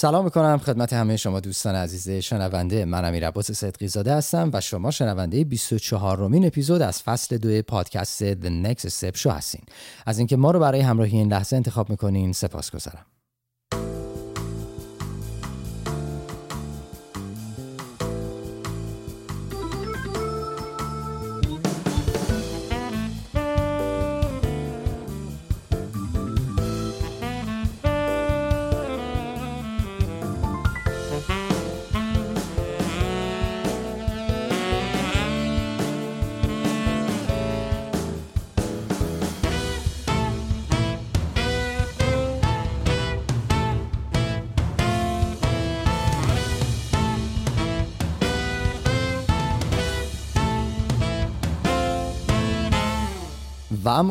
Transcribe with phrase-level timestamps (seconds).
[0.00, 2.84] سلام می‌کنم خدمت همه شما دوستان عزیز شنونده.
[2.84, 7.62] من امیر عباس صدقی زاده هستم و شما شنونده 24 رومین اپیزود از فصل دو
[7.62, 9.62] پادکست The Next Step شو هستین.
[10.06, 13.06] از اینکه ما رو برای همراهی این لحظه انتخاب می‌کنین سپاس گذارم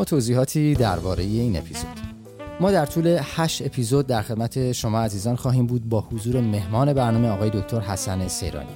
[0.08, 1.88] توضیحاتی درباره این اپیزود.
[2.60, 7.30] ما در طول 8 اپیزود در خدمت شما عزیزان خواهیم بود با حضور مهمان برنامه
[7.30, 8.70] آقای دکتر حسن سیرانی.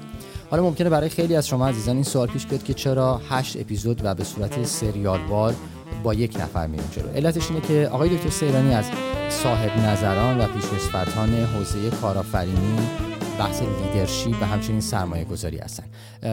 [0.49, 4.01] حالا ممکنه برای خیلی از شما عزیزان این سوال پیش بیاد که چرا 8 اپیزود
[4.03, 5.55] و به صورت سریالوار
[6.03, 7.07] با یک نفر میریم جلو.
[7.07, 8.85] علتش اینه که آقای دکتر سیرانی از
[9.29, 12.77] صاحب نظران و پیشکسوتان حوزه کارآفرینی
[13.41, 15.83] بحث لیدرشپ و همچنین سرمایه گذاری هستن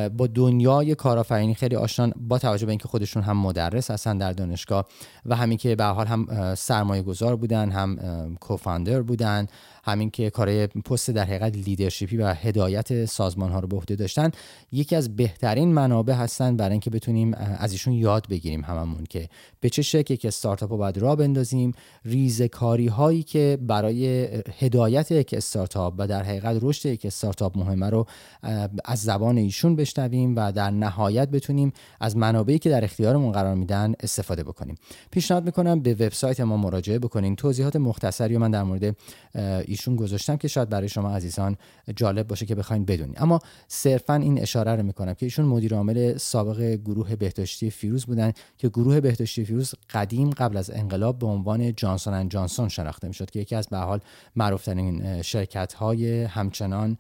[0.09, 4.87] با دنیای کارآفرینی خیلی آشنا با توجه به اینکه خودشون هم مدرس هستن در دانشگاه
[5.27, 7.99] و همین که به حال هم سرمایه گذار بودن هم
[8.41, 9.47] co-founder بودن
[9.89, 14.31] همین که کارهای پست در حقیقت leadershipی و هدایت سازمان ها رو به عهده داشتن
[14.73, 19.29] یکی از بهترین منابع هستن برای اینکه بتونیم از ایشون یاد بگیریم هممون که
[19.61, 21.73] به چه شکل یک استارتاپ رو باید راه بندازیم
[22.05, 24.27] ریزکاری هایی که برای
[24.59, 28.07] هدایت یک استارتاپ و در حقیقت رشد یک استارتاپ مهمه رو
[28.85, 33.95] از زبان ایشون بشنویم و در نهایت بتونیم از منابعی که در اختیارمون قرار میدن
[34.01, 34.75] استفاده بکنیم.
[35.11, 37.37] پیشنهاد می‌کنم به وبسایت ما مراجعه بکنین.
[37.37, 38.97] توضیحات مختصری من در مورد
[39.87, 41.57] گذاشتم که شاید برای شما عزیزان
[41.97, 46.17] جالب باشه که بخواین بدونید اما صرفا این اشاره رو می‌کنم که ایشون مدیر عامل
[46.17, 51.75] سابق گروه بهداشتی فیروز بودن که گروه بهداشتی فیروز قدیم قبل از انقلاب به عنوان
[51.75, 54.01] جانسون اند جانسون شناخته می‌شد که یکی از به حال
[54.37, 56.99] معروفترین شرکت های همچنان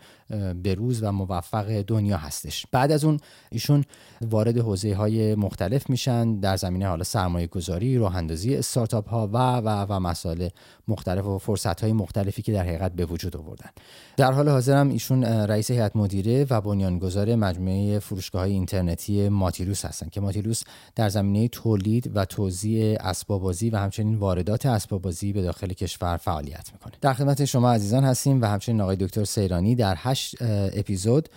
[0.64, 2.66] بروز و موفق دنیا هستش.
[2.72, 3.84] بعد از اون ایشون
[4.20, 9.36] وارد حوزه های مختلف میشن در زمینه حالا سرمایه گذاری راه اندازی استارتاپ ها و
[9.56, 10.48] و و مسائل
[10.88, 13.70] مختلف و فرصت های مختلفی که در حقیقت به وجود آوردن.
[14.16, 19.84] در حال حاضر هم ایشون رئیس هیئت مدیره و بنیانگذار مجموعه فروشگاه های اینترنتی ماتیلوس
[19.84, 20.62] هستن که ماتیلوس
[20.94, 26.16] در زمینه تولید و توزیع اسباب بازی و همچنین واردات اسباب بازی به داخل کشور
[26.16, 26.92] فعالیت می‌کنه.
[27.00, 31.28] در خدمت شما عزیزان هستیم و همچنین آقای دکتر سیرانی در هشت اپیزود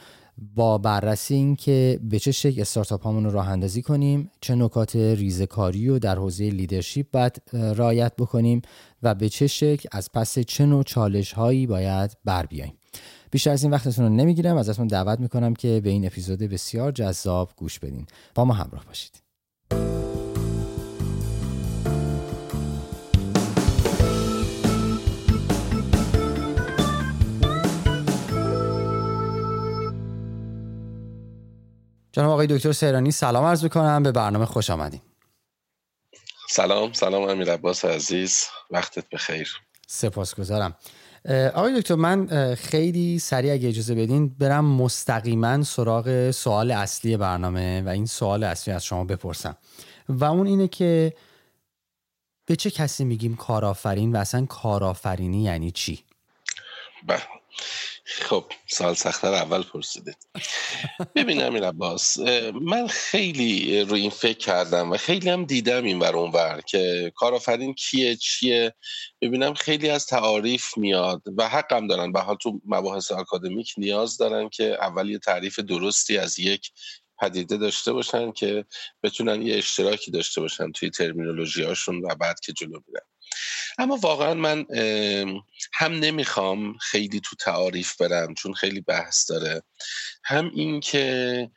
[0.55, 4.95] با بررسی این که به چه شکل استارتاپ هامون رو راه اندازی کنیم چه نکات
[4.95, 8.61] ریزکاری و در حوزه لیدرشپ باید رعایت بکنیم
[9.03, 12.73] و به چه شکل از پس چه نوع چالش هایی باید بر بیاییم.
[13.31, 17.51] بیشتر از این وقتتون رو نمی‌گیرم ازتون دعوت می‌کنم که به این اپیزود بسیار جذاب
[17.55, 18.05] گوش بدین.
[18.35, 19.21] با ما همراه باشید.
[32.11, 34.03] جناب آقای دکتر سیرانی سلام عرض می‌کنم.
[34.03, 35.01] به برنامه خوش آمدین.
[36.49, 38.45] سلام سلام امیر عباس عزیز.
[38.71, 39.61] وقتت بخیر.
[39.87, 40.75] سپاسگزارم.
[41.53, 47.89] آقای دکتر من خیلی سریع اگه اجازه بدین برم مستقیما سراغ سوال اصلی برنامه و
[47.89, 49.57] این سوال اصلی از شما بپرسم.
[50.09, 51.13] و اون اینه که
[52.45, 56.03] به چه کسی میگیم کارآفرین و اصلا کارآفرینی یعنی چی؟
[58.05, 60.17] خب سال سختتر اول پرسیدید.
[61.15, 62.17] ببینم این عباس
[62.61, 67.73] من خیلی روی این فکر کردم و خیلی هم دیدم این ور اونور که کارآفرین
[67.73, 68.73] کیه چیه.
[69.21, 72.11] ببینم خیلی از تعاریف میاد و حقم دارن.
[72.11, 76.71] به حال تو مباحث آکادمیک نیاز دارن که اول یه تعریف درستی از یک
[77.21, 78.65] پدیده داشته باشن که
[79.03, 83.10] بتونن یه اشتراکی داشته باشن توی ترمینولوژی هاشون و بعد که جلو میرن.
[83.77, 84.65] اما واقعا من
[85.73, 89.63] هم نمی‌خوام خیلی تو تعاریف برم چون خیلی بحث داره.
[90.23, 91.49] هم این که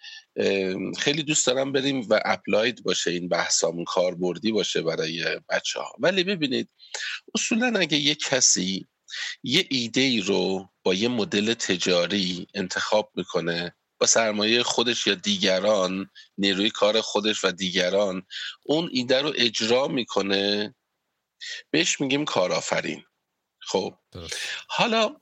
[0.98, 6.24] خیلی دوست دارم بریم و اپلاید باشه این بحثامون کاربردی باشه برای بچه ها ولی
[6.24, 6.68] ببینید
[7.34, 8.86] اصولا اگه یه کسی
[9.42, 16.10] یه ایده ای رو با یه مدل تجاری انتخاب می‌کنه با سرمایه خودش یا دیگران
[16.38, 18.22] نیروی کار خودش و دیگران
[18.66, 20.74] اون ایده رو اجرا می‌کنه
[21.70, 23.04] بهش میگیم کارآفرین.
[23.60, 23.94] خب.
[24.68, 25.16] حالا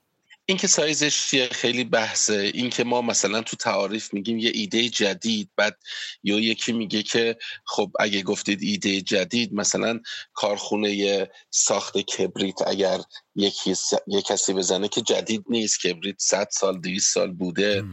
[0.45, 2.51] اینکه سایزش چیه خیلی بحثه.
[2.53, 5.77] اینکه ما مثلا تو تعاریف میگیم یه ایده جدید بعد
[6.23, 9.99] یا یکی میگه که خب اگه گفتید ایده جدید مثلا
[10.33, 12.99] کارخونه ساخت کبریت اگر
[13.35, 13.75] یکی
[14.07, 17.83] یک کسی بزنه که جدید نیست کبریت 100 سال 200 سال بوده.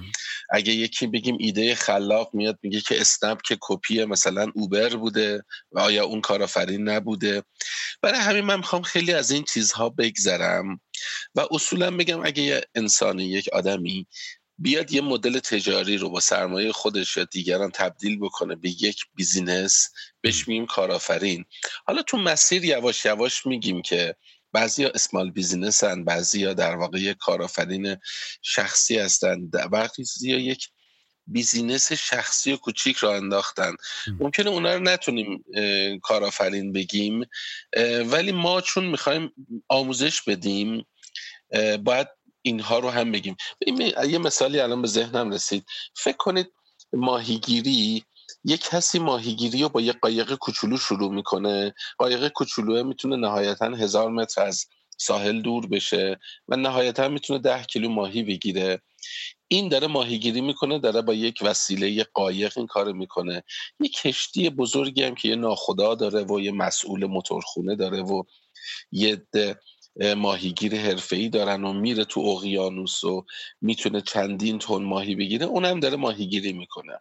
[0.51, 5.81] اگه یکی بگیم ایده خلاق میاد میگه که اسنپ که کپی مثلا اوبر بوده و
[5.81, 7.43] آیا اون کارآفرین نبوده.
[8.03, 10.81] برای همین من می‌خوام خیلی از این چیزها بگذرم
[11.35, 14.07] و اصولا بگم اگه یه انسانی یک آدمی
[14.59, 19.89] بیاد یه مدل تجاری رو با سرمایه خودش یا دیگران تبدیل بکنه به یک business
[20.21, 21.45] بهش میگیم کارآفرین.
[21.87, 24.17] حالا تو مسیر یواش یواش میگیم که
[24.53, 27.97] بعضی ها small business هن بعضی ها در واقع یک کارآفرین
[28.43, 29.47] شخصی هستن.
[29.47, 30.69] بعضی ها یک
[31.27, 33.77] بیزینس شخصی و کوچیک را انداختن.
[34.21, 35.45] ممکنه اونا رو نتونیم
[36.03, 37.25] کارآفرین بگیم
[38.05, 39.33] ولی ما چون می‌خوایم
[39.69, 40.87] آموزش بدیم
[41.85, 42.09] باید
[42.43, 43.37] اینها رو هم بگیم.
[44.09, 45.65] یه مثالی الان به ذهنم رسید.
[45.97, 46.53] فکر کنید
[46.93, 48.05] ماهیگیری
[48.45, 51.75] یک کسی ماهیگیری رو با یه قایق کوچولو شروع می‌کنه.
[51.99, 54.67] قایق کوچولو می‌تونه نهایتا هزار متر از
[54.99, 58.83] ساحل دور بشه و نهایتا می‌تونه ده کیلو ماهی بگیره.
[59.49, 63.43] این داره ماهیگیری می‌کنه داره با یک وسیله یه قایق این کار می‌کنه.
[63.81, 68.23] یه کشتی بزرگی هم که یه ناخدا داره و یه مسئول موتورخونه داره و
[68.93, 69.27] یه
[70.17, 73.25] ماهیگیر حرفه‌ای دارن و میره تو اقیانوس و
[73.61, 77.01] می‌تونه چندین تن ماهی بگیره اونم داره ماهیگیری می‌کنه.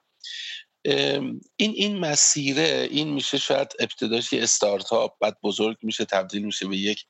[0.84, 6.78] این این مسیره این میشه شاید ابتداش یه استارتاپ بعد بزرگ میشه تبدیل میشه به
[6.78, 7.06] یک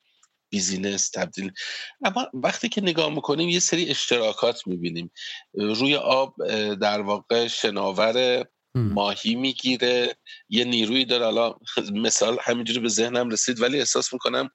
[0.50, 1.52] business تبدیل.
[2.04, 5.12] اما وقتی که نگاه می‌کنیم یه سری اشتراکات می‌بینیم.
[5.54, 6.36] روی آب
[6.74, 8.46] در واقع شناور
[8.76, 10.18] ماهی می‌گیره.
[10.50, 11.26] یه نیروی داره.
[11.26, 11.56] حالا
[11.92, 14.50] مثال همینجوری به ذهنم رسید ولی احساس می‌کنم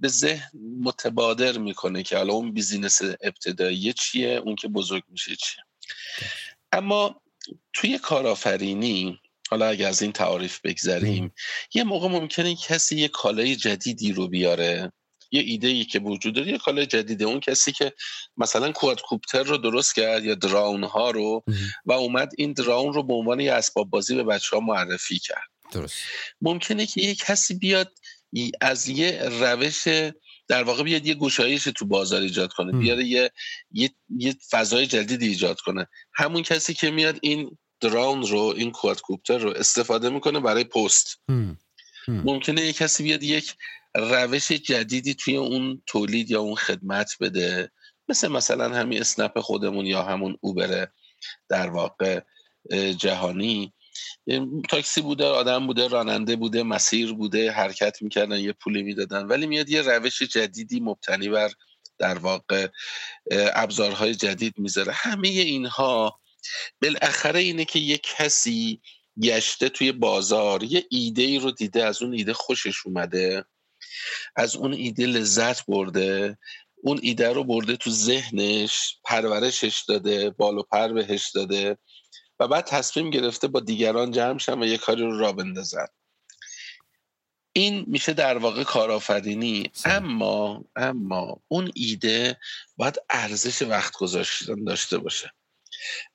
[0.00, 0.50] به ذهن
[0.82, 5.64] متبادر می‌کنه که حالا اون business ابتدایی چیه اون که بزرگ میشه چیه.
[6.72, 7.22] اما
[7.72, 9.20] توی کارآفرینی
[9.50, 11.32] حالا اگه از این تعاریف بگذریم
[11.74, 14.92] یه موقع ممکنه کسی یه کالای جدیدی رو بیاره.
[15.30, 17.24] یه ایده ای که وجود داره یه کالای جدیده.
[17.24, 17.92] اون کسی که
[18.36, 21.44] مثلا کوادکوپتر رو درست کرد یا دراون ها رو
[21.84, 25.48] و اومد این دراون رو به عنوان یه اسباب بازی به بچه ها معرفی کرد.
[25.72, 25.96] درست.
[26.40, 27.92] ممکنه که یه کسی بیاد
[28.60, 29.88] از یه روش
[30.48, 33.30] در واقع بیاد یه گشایش تو بازار ایجاد کنه بیاد یه،,
[33.70, 35.86] یه،, یه فضای جدید ایجاد کنه.
[36.14, 41.20] همون کسی که میاد این دراون رو این کوادکوپتر رو استفاده می‌کنه برای پست.
[42.08, 43.54] ممکنه یه کسی بیاد یک
[43.94, 47.70] روش جدیدی توی اون تولید یا اون خدمت بده.
[48.08, 50.88] مثل مثلا همین اسنپ خودمون یا همون اوبر
[51.48, 52.20] در واقع
[52.98, 53.72] جهانی.
[54.68, 59.68] تاکسی بوده آدم بوده راننده بوده مسیر بوده حرکت می‌کردن یه پولی می‌دادن ولی میاد
[59.68, 61.50] یه روش جدیدی مبتنی بر
[61.98, 62.68] در واقع
[63.30, 64.92] ابزارهای جدید می‌ذاره.
[64.92, 66.20] همه اینها
[66.82, 68.80] بالاخره اینه که یه کسی
[69.22, 73.44] گشته توی بازار یه ایده ای رو دیده از اون ایده خوشش اومده
[74.36, 76.38] از اون ایده لذت برده
[76.82, 81.78] اون ایده رو برده تو ذهنش پرورشش داده بال و پر بهش داده.
[82.40, 85.86] و بعد تصمیم گرفته با دیگران جمع شن و یه کاری رو را بندازن.
[87.52, 89.70] این میشه در واقع کارآفرینی.
[89.84, 92.38] اما اما اون ایده
[92.76, 95.32] باید ارزش وقت گذاشتن داشته باشه.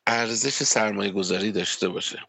[0.07, 2.19] ارزش سرمایه گذاری داشته باشه.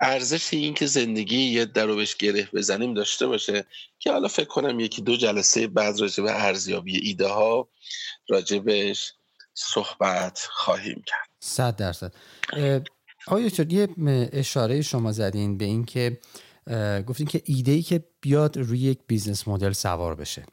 [0.00, 3.64] ارزش این که زندگی یه در رو بهش گره بزنیم داشته باشه
[3.98, 7.68] که حالا فکر کنم یکی دو جلسه بعد راجع به ارزیابی ایده ها
[8.28, 9.12] راجبش
[9.54, 11.28] صحبت خواهیم کرد.
[11.40, 12.12] صد درصد.
[13.26, 13.88] آقای دکتر یه
[14.32, 16.18] اشاره شما زدین به این که
[17.06, 20.44] گفتین که ایده ای که بیاد روی یک business model سوار بشه.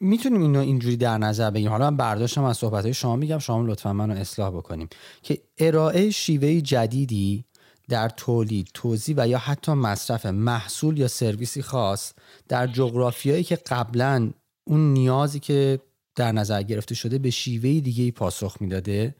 [0.00, 3.66] می‌تونیم اینو اینجوری در نظر بگیریم؟ حالا من برداشتم از صحبت های شما میگم شما
[3.66, 4.88] لطفا منو اصلاح بکنیم.
[5.22, 7.44] که ارائه شیوه جدیدی
[7.88, 12.12] در تولید، توزیع و یا حتی مصرف محصول یا سرویسی خاص
[12.48, 14.30] در جغرافیایی که قبلا
[14.64, 15.80] اون نیازی که
[16.16, 19.14] در نظر گرفته شده به شیوه دیگه پاسخ می‌داده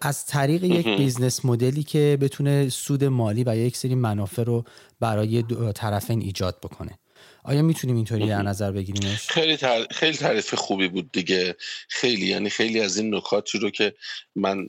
[0.00, 4.64] از طریق یک business model ی که بتونه سود مالی و یک سری منافع رو
[5.00, 6.98] برای طرفین ایجاد بکنه.
[7.44, 9.58] آیا می‌تونیم اینطوری در نظر بگیریمش؟ خیلی
[9.90, 11.56] خیلی تعریف خوبی بود دیگه.
[11.88, 13.94] خیلی یعنی خیلی از این نکاتی رو که
[14.36, 14.66] من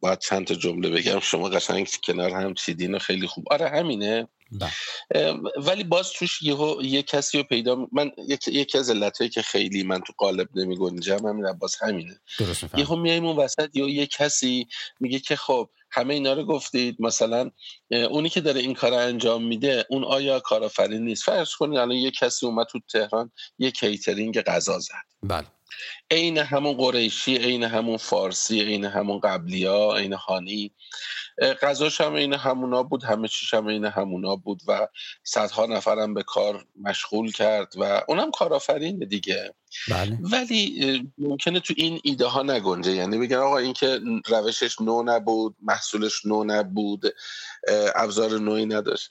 [0.00, 1.20] باید چند تا جمله بگم.
[1.20, 3.44] شما قشنگ کنار هم چیدین و خیلی خوب.
[3.50, 4.28] آره همینه.
[5.56, 8.10] ولی باز توش یه, یه کسی رو پیدا من
[8.46, 12.20] یکی از علتهایی که خیلی من تو قالب نمی گنجم همین باز همینه.
[12.78, 14.66] یهو میایم اون وسط یا یه کسی
[15.00, 17.50] میگه که خب همه اینا رو گفتید مثلا
[17.90, 22.10] اونی که داره این کار انجام میده اون آیا کارآفرین نیست؟ فرض کنید الان یه
[22.10, 24.94] کسی اومد تو تهران یه کیترینگ غذا زد.
[25.22, 25.46] بله.
[26.10, 30.72] عین همون قریشی عین همون فارسی عین همون قبلیا عین هانی.
[31.62, 34.88] غذاش هم عین همونا بود همه چیش هم عین همونا بود و
[35.22, 39.54] صدها نفرم به کار مشغول کرد و اونم کارآفرین دیگه.
[39.90, 40.18] بله.
[40.20, 42.90] ولی ممکنه تو این ایده ها نگنجه.
[42.90, 47.02] یعنی بگن آقا این که روشش نو نبود محصولش نو نبود
[47.94, 49.10] ابزار نوعی نداشت.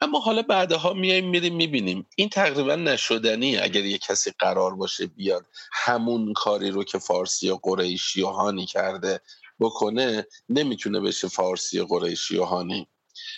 [0.00, 2.06] اما حالا بعدها میایم میریم می‌بینیم.
[2.16, 7.58] این تقریبا نشدنی اگر یه کسی قرار باشه بیاد همون کاری رو که فارسی و
[7.62, 9.20] قریشی و هانی کرده
[9.60, 12.88] بکنه نمی‌تونه بشه فارسی و قریشی و هانی.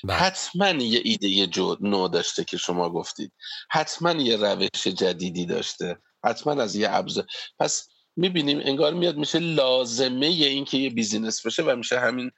[0.04, 0.16] بله.
[0.16, 3.32] حتما یه ایده جو نو داشته که شما گفتید.
[3.70, 5.98] حتما یه روش جدیدی داشته.
[6.24, 7.26] حتما از یه ابزار
[7.58, 12.30] پس می‌بینیم انگار میاد میشه لازمه این که یه بیزینس بشه و میشه همین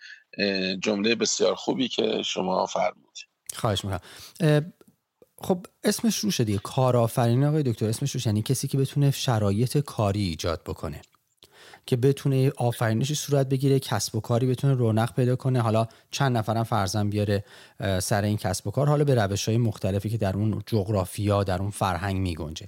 [0.83, 3.32] جمله بسیار خوبی که شما فرمودید.
[3.53, 4.73] خواهش می‌کنم.
[5.39, 6.59] خب اسمش روشه دیگه.
[6.59, 8.29] کارآفرین آقای دکتر اسمش روشه.
[8.29, 11.03] یعنی کسی که بتونه شرایط کاری ایجاد بکنه.
[11.87, 15.61] که بتونه آفرینشی صورت بگیره کسب و کاری بتونه رونق پیدا کنه.
[15.61, 17.45] حالا چند نفرم فرزن بیاره
[18.01, 18.89] سر این کسب و کار.
[18.89, 22.67] حالا به روش های مختلفی که در اون جغرافیا در اون فرهنگ میگنجه.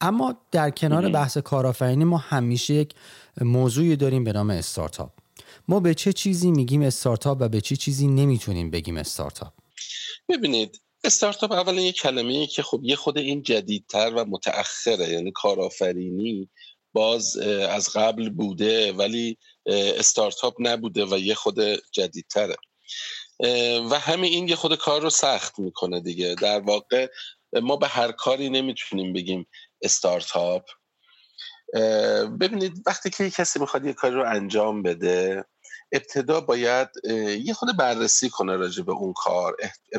[0.00, 2.94] اما در کنار بحث کارآفرینی ما همیشه یک
[3.40, 5.10] موضوعی داریم به نام استارتاپ.
[5.68, 9.52] ما به چه چیزی میگیم استارتاپ و به چه چیزی نمی‌تونیم بگیم استارتاپ؟
[10.28, 16.50] ببینید استارتاپ اولا یه کلمه که خب یه خود این جدیدتر و متأخره یعنی کارآفرینی
[16.92, 17.36] باز
[17.68, 21.60] از قبل بوده ولی استارتاپ نبوده و یه خود
[21.92, 22.56] جدیدتره.
[23.90, 26.34] و همین این یه خود کار رو سخت می‌کنه دیگه.
[26.34, 27.08] در واقع
[27.52, 29.46] ما به هر کاری نمی‌تونیم بگیم
[29.82, 30.62] استارتاپ.
[32.40, 35.44] ببینید وقتی که کسی می‌خواد یه کاری رو انجام بده
[35.92, 36.88] ابتدا باید
[37.44, 39.56] یه خود بررسی کنه راجع به اون کار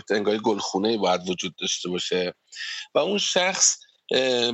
[0.09, 2.33] انگاری گلخونه باید وجود داشته باشه.
[2.95, 3.77] و اون شخص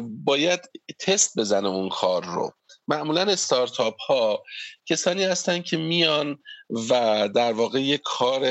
[0.08, 0.60] باید
[1.00, 2.52] تست بزنه اون کار رو.
[2.88, 4.44] معمولا استارتاپ ها
[4.86, 6.40] کسانی هستن که میان
[6.90, 8.44] و در واقع یه کار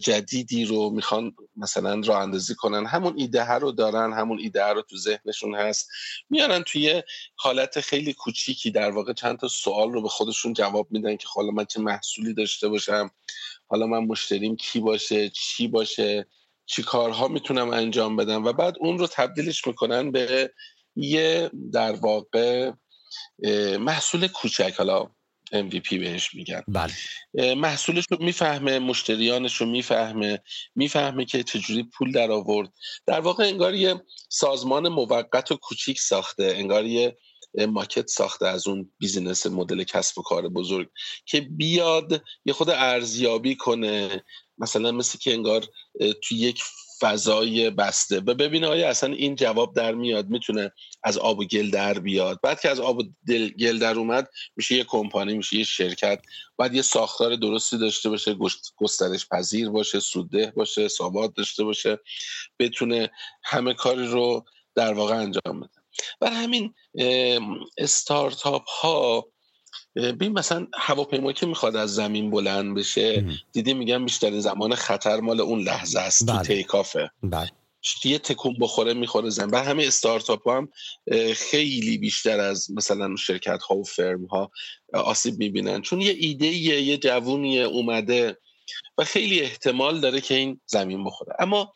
[0.00, 2.86] جدیدی رو می‌خوان مثلا راه اندازی کنن.
[2.86, 5.88] همون ایده ها رو دارن همون ایده ها رو تو ذهنشون هست.
[6.30, 7.02] میارن توی
[7.34, 11.50] حالت خیلی کوچیکی در واقع چند تا سوال رو به خودشون جواب میدن که حالا
[11.50, 13.10] من چه محصولی داشته باشم؟
[13.66, 16.26] حالا من مشتریم کی باشه؟ چی باشه؟
[16.66, 20.52] چی کارها می‌تونم انجام بدم؟ و بعد اون رو تبدیلش می‌کنن به
[20.96, 22.72] یه در واقع
[23.78, 25.10] محصول کوچک حالا
[25.52, 26.62] MVP بهش میگن.
[26.68, 26.92] بله.
[27.54, 30.42] محصولش رو می‌فهمه مشتریانش رو می‌فهمه
[30.74, 32.72] می‌فهمه که چجوری پول در آورد.
[33.06, 37.16] در واقع انگار یه سازمان موقت و کوچیک ساخته انگار یه
[37.68, 40.88] ماکت ساخته از اون بیزینس مدل کسب و کار بزرگ
[41.26, 44.24] که بیاد یه خود ارزیابی کنه.
[44.58, 45.66] مثلا مثل که انگار
[46.22, 46.62] تو یک
[47.00, 48.20] فضای بسته.
[48.20, 50.72] و ببینه آیا اصلا این جواب در میاد می‌تونه
[51.02, 52.40] از آب و گل در بیاد.
[52.42, 53.02] بعد که از آب و
[53.58, 56.22] گل در اومد میشه یه کمپانی میشه یه شرکت
[56.58, 58.36] بعد یه ساختار درستی داشته باشه
[58.76, 61.98] گسترش پذیر باشه سوده باشه ثبات داشته باشه
[62.58, 63.10] بتونه
[63.42, 65.70] همه کاری رو در واقع انجام بده.
[66.20, 66.74] برای همین
[67.78, 69.26] استارتاپ ها
[69.96, 75.40] ببین مثلا هواپیما که می‌خواد از زمین بلند بشه دیدی میگن بیشترین زمان خطر مال
[75.40, 76.38] اون لحظه است بله.
[76.38, 77.50] تو تیکافه بله.
[78.04, 79.50] یه تکون بخوره می‌خوره زمین.
[79.50, 80.68] و همه استارتاپ هم
[81.34, 84.50] خیلی بیشتر از مثلا شرکت ها و فرم ها
[84.94, 85.82] آسیب می‌بینن.
[85.82, 88.38] چون یه ایده یه, یه جوونیه اومده
[88.98, 91.36] و خیلی احتمال داره که این زمین بخوره.
[91.38, 91.72] اما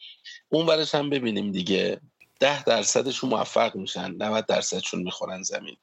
[0.48, 2.00] اون ورش هم ببینیم دیگه.
[2.40, 5.76] ده درصدشون موفق میشن 90 درصدشون می‌خورن زمین.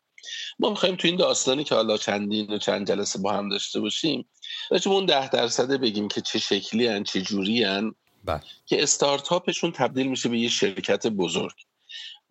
[0.60, 4.30] ما می‌خوایم تو این داستانی که حالا چندین و چند جلسه با هم داشته باشیم
[4.72, 8.42] راجب اون ده درصده بگیم که چه شکلی هن چه جوری هن بله.
[8.66, 11.56] که استارتاپشون تبدیل میشه به یه شرکت بزرگ.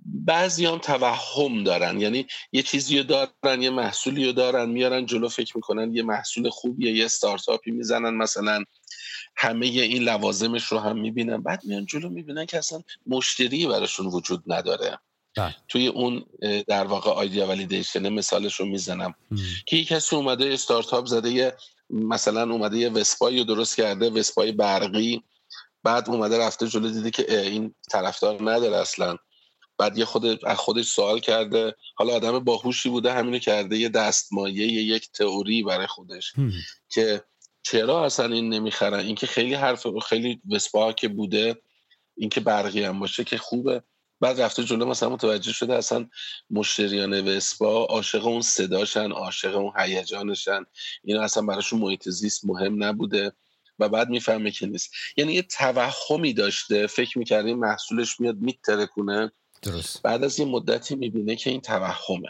[0.06, 5.28] بعضی هم توهم دارن یعنی یه چیزی رو دارن یه محصولی رو دارن میارن جلو
[5.28, 8.64] فکر می‌کنن یه محصول خوبیه یه استارتاپی می‌زنن مثلا.
[9.36, 14.42] همه این لوازمش رو هم می‌بینن بعد میان جلو می‌بینن که اصلا مشتری براشون وجود
[14.46, 14.98] نداره.
[15.36, 15.54] بله.
[15.68, 16.24] توی اون
[16.68, 19.14] در واقع آیدیا ولیدیشن مثالش رو می‌زنم.
[19.66, 21.54] که یک کسی اومده استارتاپ زده یه
[21.90, 25.22] مثلا اومده یه وسپایی رو درست کرده وسپای برقی
[25.82, 29.16] بعد اومده رفته جلو دیده که این طرفدار نداره اصلا.
[29.78, 34.66] بعد یه خود از خودش سوال کرده حالا آدم باهوشی بوده همینو کرده یه دستمایه
[34.66, 36.32] یک تئوری برای خودش.
[36.88, 37.24] که
[37.62, 41.56] چرا اصلا این نمی‌خرن؟ اینکه خیلی حرف خیلی وسپا که بوده
[42.16, 43.82] اینکه برقی هم باشه که خوبه.
[44.20, 46.08] بعد رفته جلو مثلا متوجه شده اصلا
[46.50, 50.64] مشتریان وسپا عاشق اون صداشن عاشق اون هیجانشن.
[51.04, 53.32] اینا اصلا براشون محیط زیست مهم نبوده.
[53.78, 54.90] و بعد می‌فهمه که نیست.
[55.16, 59.32] یعنی یه توهمی داشته فکر می‌کرده این محصولش میاد میترکونه.
[59.62, 60.02] درست.
[60.02, 62.28] بعد از یه مدتی می‌بینه که این توهمه.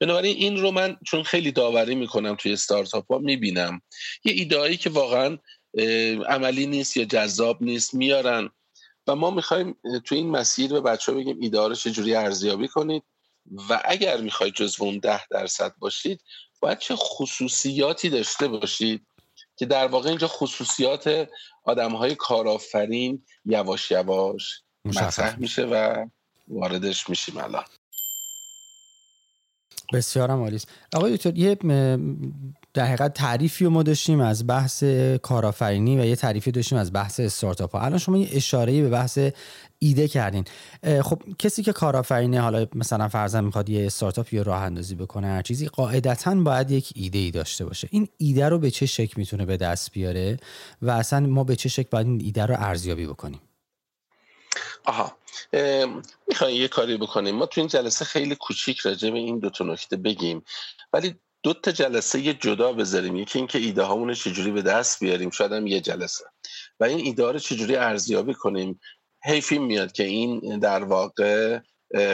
[0.00, 3.82] بنابراین این رو من چون خیلی داوری می‌کنم توی استارتاپ ها می‌بینم.
[4.24, 5.38] یه ایدایی که واقعا
[6.28, 8.50] عملی نیست یا جذاب نیست میارن
[9.06, 13.02] و ما می‌خوایم تو این مسیر به بچه ها بگیم ایده رو چجوری ارزیابی کنید
[13.70, 16.20] و اگر می‌خواید جزو اون ده درصد باشید
[16.60, 19.06] باید چه خصوصیاتی داشته باشید
[19.56, 21.28] که در واقع اینجا خصوصیات
[21.64, 25.64] آدم های کارآفرین یواش یواش مطرح میشه.
[25.64, 26.06] و
[26.48, 27.64] واردش میشیم الان.
[29.92, 30.60] بسیارم عالی
[30.94, 31.58] آقای دکتر یه
[32.76, 34.84] در حقیقت تعریفی رو ما داشتیم از بحث
[35.22, 37.80] کارآفرینی و یه تعریفی داشتیم از بحث استارتاپ ها.
[37.80, 39.18] الان شما یه اشاره به بحث
[39.78, 40.44] ایده کردین.
[41.02, 45.42] خب کسی که کارآفرینه حالا مثلا فرضاً می‌خواد یه استارتاپ یا راه اندازی بکنه هر
[45.42, 47.88] چیزی قاعدتا باید یک ایده ای داشته باشه.
[47.90, 50.36] این ایده رو به چه شکل می‌تونه به دست بیاره
[50.82, 53.40] و اصلا ما به چه شکل باید این ایده رو ارزیابی بکنیم؟
[54.84, 55.16] آها.
[56.28, 57.34] می‌خوای یه کاری بکنیم.
[57.34, 60.42] ما تو این جلسه خیلی کوچیک راجع به این دو تا نکته بگیم.
[60.92, 61.14] ولی
[61.46, 63.16] دو تا جلسه جدا بذاریم.
[63.16, 65.30] یکی اینکه ایده هامون چجوری به دست بیاریم.
[65.30, 66.24] شاید هم یه جلسه.
[66.80, 68.80] و این ایده رو چجوری ارزیابی کنیم.
[69.24, 71.58] حیفی میاد که این در واقع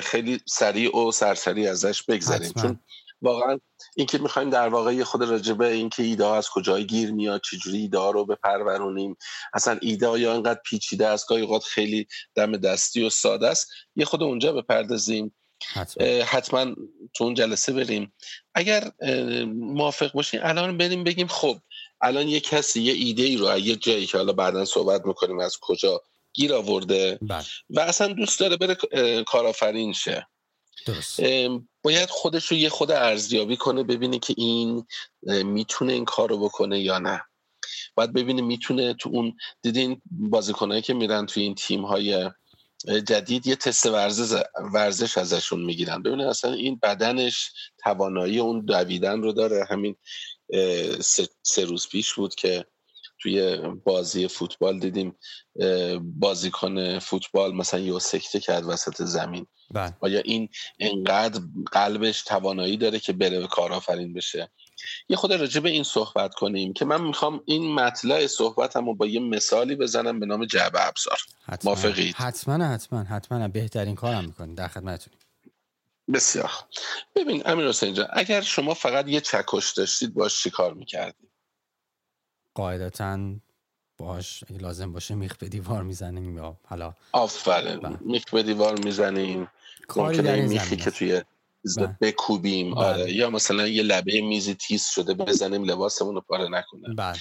[0.03, 2.53] خیلی سریع و سرسری ازش بگذریم.
[2.53, 2.81] چون
[3.23, 3.59] واقعا
[3.97, 8.11] اینکه می‌خوایم در واقع یه خود راجبه اینکه ایده از کجای گیر میاد چجوری ایده
[8.13, 9.17] رو بپرورونیم.
[9.55, 13.71] اصلا ایده یا انقدر پیچیده است گاهی اوقات خیلی دم دستی و ساده است.
[13.97, 15.35] یه خود اونجا بپردازیم.
[16.27, 16.75] حتما.
[17.15, 18.13] تو اون جلسه بریم
[18.55, 18.91] اگر
[19.55, 21.59] موافق باشیم الان بریم بگیم خب
[22.01, 25.59] الان یه کسی یه ایده ای رو یه جایی که حالا بعدا صحبت می‌کنیم از
[25.61, 26.03] کجا
[26.33, 27.45] گیر آورده بله.
[27.71, 28.77] و اصلا دوست داره بره
[29.25, 30.27] کارآفرین شه
[30.87, 31.21] درست.
[31.83, 34.87] باید خودش رو یه خود ارزیابی کنه ببینه که این
[35.45, 37.23] می‌تونه این کار رو بکنه یا نه
[37.95, 42.31] باید ببینه می‌تونه تو اون دیدین بازیکنایی که میرن توی این تیم های
[42.87, 44.43] جدید یه تست ورزش,
[44.75, 46.03] ورزش ازشون می‌گیرن.
[46.03, 49.67] ببینه اصلا این بدنش توانایی اون دویدن رو داره.
[49.71, 49.97] همین
[51.43, 52.65] سه روز پیش بود که
[53.23, 55.19] توی بازی فوتبال دیدیم
[56.03, 59.47] بازیکن فوتبال مثلا یه سکته کرد وسط زمین.
[59.71, 59.97] بله.
[60.01, 60.49] آیا این
[60.79, 61.41] انقدر
[61.73, 64.51] قلبش توانایی داره که بره کارآفرین بشه؟
[65.09, 69.07] یه خود راجع به این صحبت کنیم که من می‌خوام این مطلع صحبتم رو با
[69.07, 71.19] یه مثالی بزنم به نام جعبه ابزار.
[71.65, 73.49] موافقید؟ حتما حتما حتما.
[73.49, 75.19] بهترین کارم می‌کنیم در خدمتتونیم
[76.15, 76.51] بسیار
[77.15, 81.31] ببین امیر حسین جان اگر شما فقط یه چکش داشتید باش چیکار می‌کردید
[82.55, 83.19] قاعدتا
[83.99, 87.77] باش اگه لازم باشه میخ به دیوار می‌زنیم یا حالا آفرین.
[87.77, 87.99] بله.
[88.01, 89.49] میخ به دیوار می‌زنیم.
[89.97, 91.23] ممکنه میخی که توی
[91.77, 91.97] بله.
[92.01, 92.85] بکوبیم بله.
[92.85, 96.95] آره یا مثلا یه لبه میزی تیز شده بزنیم لباسمون رو پاره نکنه.
[96.95, 97.19] بله.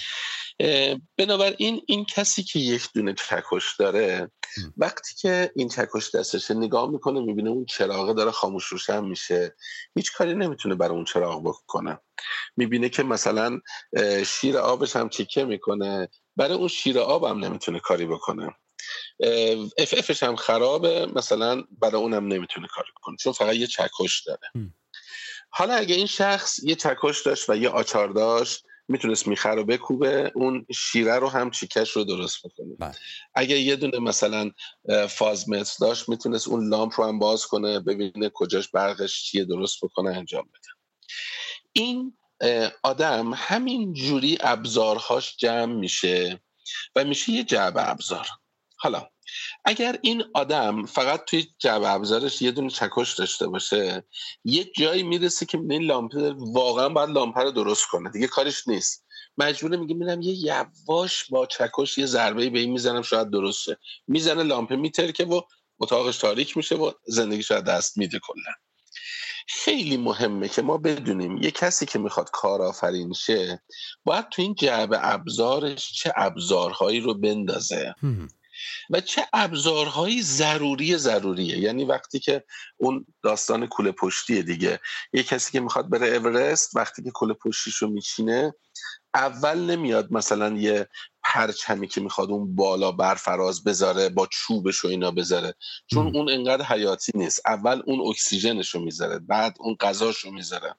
[1.18, 4.30] بنابراین این کسی که یک دونه چکش داره
[4.76, 9.56] وقتی که این چکش دستشه نگاه می‌کنه می‌بینه اون چراغه داره خاموش روشن میشه.
[9.96, 11.98] هیچ کاری نمی‌تونه برای اون چراغ بکنه.
[12.56, 13.60] می‌بینه که مثلا
[14.26, 16.08] شیر آبش هم چیکه می‌کنه.
[16.36, 18.48] برای اون شیر آب هم نمی‌تونه کاری بکنه.
[19.78, 21.06] اف افش هم خرابه.
[21.06, 24.72] مثلا برای اونم نمی‌تونه کاری کنه چون فقط یه چکش داره.
[25.50, 30.32] حالا اگه این شخص یه چکش داشت و یه آچار داشت می‌تونست میخه رو بکوبه
[30.34, 32.74] اون شیره رو هم چیکش رو درست بکنه.
[32.78, 32.94] بله.
[33.34, 34.50] اگه یه دونه مثلا
[35.08, 40.16] فازمتر داشت می‌تونست اون لامپ رو هم باز کنه ببینه کجاش برقش چیه درست بکنه
[40.16, 40.68] انجام بده.
[41.72, 42.16] این
[42.82, 46.40] آدم همین جوری ابزارهاش جمع میشه
[46.96, 48.26] و میشه یه جعبه ابزار.
[48.82, 49.08] حالا
[49.64, 54.04] اگر این آدم فقط توی جعبه ابزارش یه دونه چکش داشته باشه
[54.44, 59.04] یه جایی می‌رسه که این لامپه واقعا باید لامپه رو درست کنه دیگه کارش نیست.
[59.38, 63.78] مجبوره میگه میرم یه یواش با چکش یه ضربه به این می‌زنم شاید درست شه
[64.06, 65.40] می‌زنه لامپه میترکه و
[65.80, 68.52] اتاقش تاریک میشه و زندگی شاید دست میده کلا.
[69.48, 73.62] خیلی مهمه که ما بدونیم یه کسی که می‌خواد کارآفرین شه
[74.04, 77.94] باید تو این جعبه ابزارش چه ابزارهایی رو بندازه.
[78.90, 82.44] و چه ابزارهایی ضروری ضروریه؟ یعنی وقتی که
[82.76, 84.80] اون داستان کوله پشتیه دیگه.
[85.12, 88.54] یه کسی که می‌خواد بره اورست وقتی که کوله پشتیشو میچینه
[89.14, 90.88] اول نمیاد مثلا یه
[91.24, 95.54] پرچمی که می‌خواد اون بالا برفراز بذاره با چوبش و اینا بذاره.
[95.86, 97.40] چون اون انقدر حیاتی نیست.
[97.46, 100.74] اول اون اکسیژنش رو می‌ذاره بعد اون غذاش رو می‌ذاره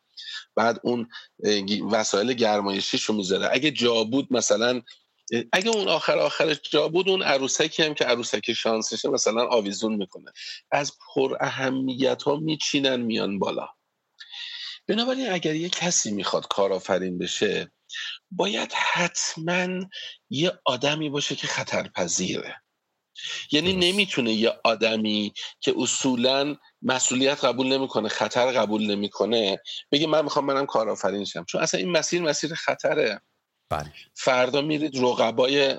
[0.56, 1.08] بعد اون
[1.92, 3.50] وسایل گرمایشیش رو می‌ذاره.
[3.52, 4.82] اگه جا بود مثلا
[5.54, 10.32] اگه اون آخر آخرش جا بود اون عروسکی هم که عروسک شانسشه مثلا آویزون می‌کنه.
[10.72, 13.68] از پر اهمیت ها میچینن میان بالا.
[14.88, 17.72] بنابراین اگر یه کسی می‌خواد کارآفرین بشه
[18.32, 19.86] باید حتما
[20.30, 22.62] یه آدمی باشه که خطرپذیره.
[23.52, 30.46] یعنی نمی‌تونه یه آدمی که اصولا مسئولیت قبول نمی‌کنه خطر قبول نمی‌کنه بگه من می‌خوام
[30.46, 31.46] منم کارآفرین شم.
[31.46, 33.22] چون اصلا این مسیر مسیر خطره.
[33.74, 33.92] بله.
[34.14, 35.76] فردا میرید رقبای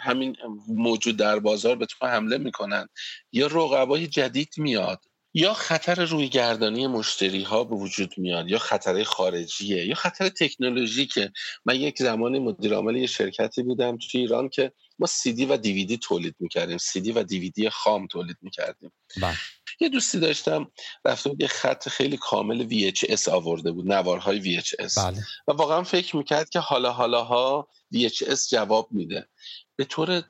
[0.00, 0.36] همین
[0.68, 2.88] موجود در بازار به تو حمله می‌کنن
[3.32, 9.02] یا رقبای جدید میاد یا خطر روی گردانی مشتری ها به وجود میاد یا خطر
[9.02, 11.32] خارجیه یا خطر تکنولوژیکه
[11.64, 15.98] من یک زمانی مدیر عامل یه شرکتی بودم توی ایران که ما دی و دیویدی
[15.98, 18.92] تولید می‌کردیم دی و دیویدی خام تولید می‌کردیم
[19.22, 19.36] بله.
[19.80, 20.70] یه دوستی داشتم
[21.04, 25.18] رفته بود یه خط خیلی کامل VHS آورده بود نوارهای VHS بله.
[25.48, 29.28] و واقعا فکر می‌کرد که حالا حالا ها VHS جواب میده
[29.76, 30.22] به طور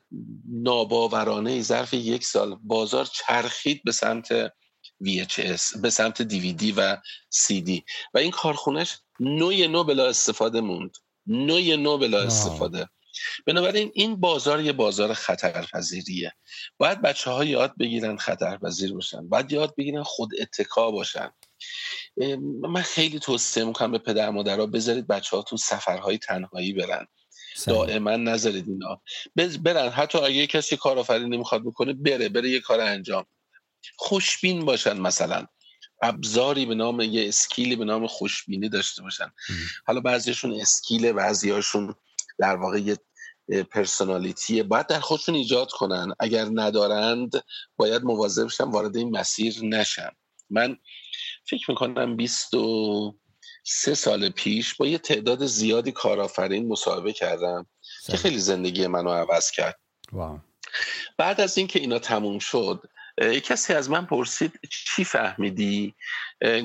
[0.49, 4.53] ناباورانه ظرف یک سال بازار چرخید به سمت
[5.03, 6.97] VHS به سمت DVD و
[7.33, 7.81] CD
[8.13, 10.97] و این کارخونش نوع نو بلا استفاده موند.
[11.27, 12.89] نوع نو بلا استفاده.
[13.45, 16.33] بنابراین این بازار یه بازار خطرپذیریه.
[16.77, 19.29] باید بچه ها یاد بگیرن خطرپذیر باشن.
[19.29, 21.31] باید یاد بگیرن خود اتکا باشن.
[22.61, 27.07] من خیلی توصیه می‌کنم به پدر مادرها بذارید بچه ها تو سفرهای تنهایی برن.
[27.67, 29.01] دائما نذارید اینا.
[29.61, 29.89] برن.
[29.89, 32.29] حتی اگه کسی کارآفرینی نمی‌خواد بکنه بره.
[32.29, 33.25] بره یه کار انجام.
[33.97, 35.47] خوشبین باشن مثلا.
[36.01, 39.31] ابزاری به نام یه اسکیلی به نام خوشبینی داشته باشن.
[39.85, 41.95] حالا بعضیشون اسکیله بعضیاشون
[42.39, 42.97] در واقع یه
[43.63, 44.63] پرسونالیتیه.
[44.63, 46.13] باید در خودشون ایجاد کنن.
[46.19, 47.43] اگر ندارند
[47.77, 50.09] باید مواظب بشن وارد این مسیر نشن.
[50.49, 50.77] من
[51.45, 53.15] فکر می‌کنم بیست و
[53.63, 57.65] سه سال پیش با یه تعداد زیادی کارآفرین مصاحبه کردم
[58.05, 59.79] که خیلی زندگی منو عوض کرد.
[61.17, 62.83] بعد از اینکه اینا تموم شد
[63.17, 65.95] کسی از من پرسید چی فهمیدی؟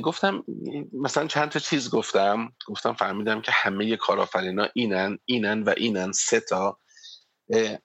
[0.02, 0.44] گفتم
[0.92, 2.52] مثلا چند تا چیز گفتم.
[2.66, 6.80] گفتم فهمیدم که همه کارآفرینا اینن اینن و اینن سه تا.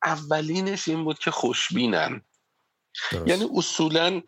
[0.04, 2.22] اولینش این بود که خوشبینن.
[3.26, 4.22] یعنی اصولا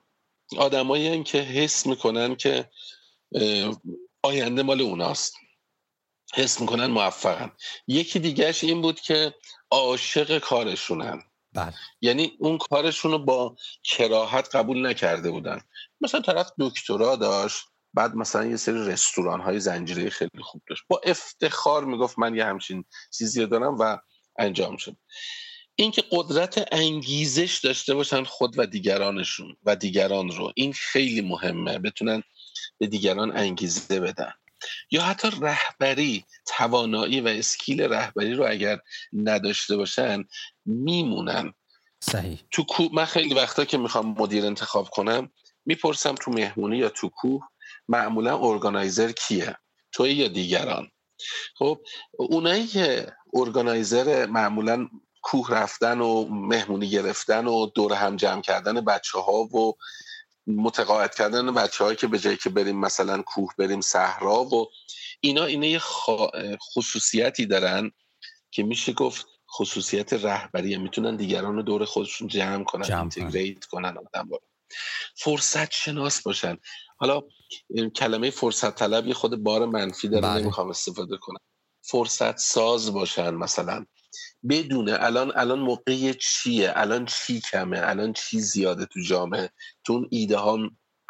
[0.57, 2.69] آدمایی که حس می‌کنن که
[4.23, 5.35] آینده مال اوناست.
[6.33, 7.51] حس می‌کنن موفقن.
[7.87, 9.35] یکی دیگهش این بود که
[9.71, 11.23] عاشق کارشونن.
[11.55, 11.73] بله.
[12.01, 15.61] یعنی اون کارشون رو با کراهت قبول نکرده بودن.
[16.01, 20.83] مثلا طرف دکترا داشت بعد مثلا یه سری رستوران های زنجیره خیلی خوب داشت.
[20.87, 22.85] با افتخار می‌گفت من یه همچین
[23.17, 23.97] چیزی دارم و
[24.39, 24.97] انجام شد.
[25.75, 31.79] اینکه قدرت انگیزش داشته باشن خود و دیگرانشون و دیگران رو این خیلی مهمه.
[31.79, 32.23] بتونن
[32.77, 34.33] به دیگران انگیزه بدن.
[34.91, 38.79] یا حتی رهبری توانایی و اسکیل رهبری رو اگر
[39.13, 40.23] نداشته باشن
[40.65, 41.53] میمونن.
[41.99, 42.39] صحیح.
[42.51, 45.31] تو کوه من خیلی وقتا که می‌خوام مدیر انتخاب کنم
[45.65, 47.43] می‌پرسم تو مهمونی یا تو کوه
[47.87, 49.57] معمولا ارگانایزر کیه؟
[49.91, 50.91] توی یا دیگران؟
[51.55, 51.79] خب
[52.17, 54.87] اونایی که ارگانایزر معمولا
[55.21, 59.77] کوه رفتن و مهمونی گرفتن و دور هم جمع کردن بچه ها و
[60.47, 64.67] متقاعد کردن بچه که به جایی که بریم مثلا کوه بریم صحرا و
[65.21, 65.81] اینا اینا یه
[66.73, 67.91] خصوصیتی دارن
[68.51, 69.25] که میشه گفت
[69.57, 70.77] خصوصیت رهبری.
[70.77, 73.97] می‌تونن دیگران رو دور خودشون جمع کنن اینتگریت کنن.
[73.97, 74.29] آدم
[75.15, 76.57] فرصت شناس باشن.
[76.97, 77.21] حالا
[77.95, 80.41] کلمه فرصت طلب یه خود بار منفی داره بله.
[80.41, 81.39] نمی‌خوام استفاده کنم.
[81.81, 83.85] فرصت ساز باشن مثلا.
[84.49, 89.49] بدونه الان الان موقع چیه الان چی کمه الان چی زیاده تو جامعه.
[89.83, 90.57] تو اون ایده ها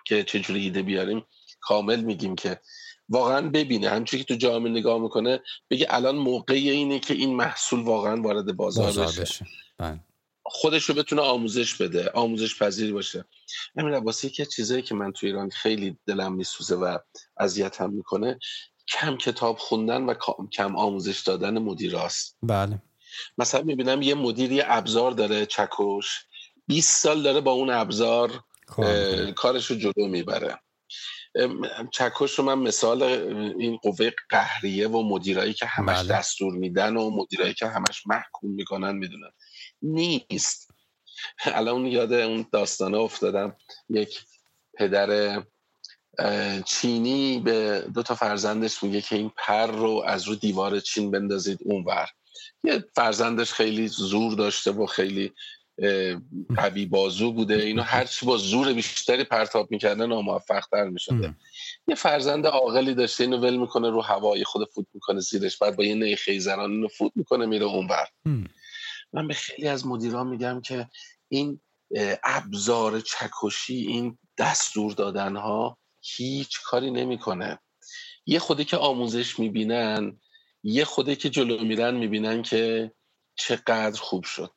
[0.05, 1.25] که چجوری ایده بیاریم
[1.61, 2.61] کامل میگیم که
[3.09, 3.89] واقعا ببینه.
[3.89, 8.55] همچون که تو جامعه نگاه می‌کنه بگه الان موقع اینه که این محصول واقعا وارد
[8.55, 9.45] بازار, بازار بشه, بشه.
[9.77, 9.99] بله.
[10.43, 13.25] خودش رو بتونه آموزش بده آموزش پذیر باشه.
[13.77, 16.97] همین واسه یکی چیزایی که من تو ایران خیلی دلم میسوزه و
[17.37, 18.39] اذیتم می‌کنه
[18.87, 20.13] کم کتاب خوندن و
[20.51, 22.81] کم آموزش دادن مدیراست بله.
[23.37, 26.25] مثلا می‌بینم یه مدیر یه ابزار داره چکش
[26.67, 28.43] 20 سال داره با اون ابزار
[29.35, 30.59] کارش رو جلو می‌بره.
[31.91, 36.07] چکش رو من مثال این قوه قهریه و مدیرایی که همش بله.
[36.07, 39.31] دستور میدن و مدیرایی که همش محکوم می‌کنن می‌دونن.
[39.81, 40.71] نیست.
[41.45, 43.55] الان یاد اون داستانه افتادم.
[43.89, 44.19] یک
[44.73, 45.43] پدر
[46.65, 51.59] چینی به دو تا فرزندش میگه که این پر رو از رو دیوار چین بندازید
[51.61, 52.07] اونور.
[52.63, 55.33] یه فرزندش خیلی زور داشته و خیلی
[56.57, 57.55] قوی بازو بوده.
[57.55, 61.35] اینو هرچی با زور بیشتری پرتاب می‌کردن ناموفق تر می‌شده.
[61.87, 65.83] یه فرزند عاقلی داشته اینو ول می‌کنه رو هوای خود فوت می‌کنه زیرش بعد با
[65.83, 68.07] یه نی خیزران اینو فوت می‌کنه میره اونور.
[69.13, 70.89] من به خیلی از مدیران میگم که
[71.29, 71.59] این
[72.23, 77.59] ابزار چکشی این دستور دادن ها هیچ کاری نمی‌کنه.
[78.25, 80.19] یه خودی که آموزش می‌بینن
[80.63, 82.91] یه خوده که جلو میرن می‌بینن که
[83.35, 84.51] چقدر خوب شد.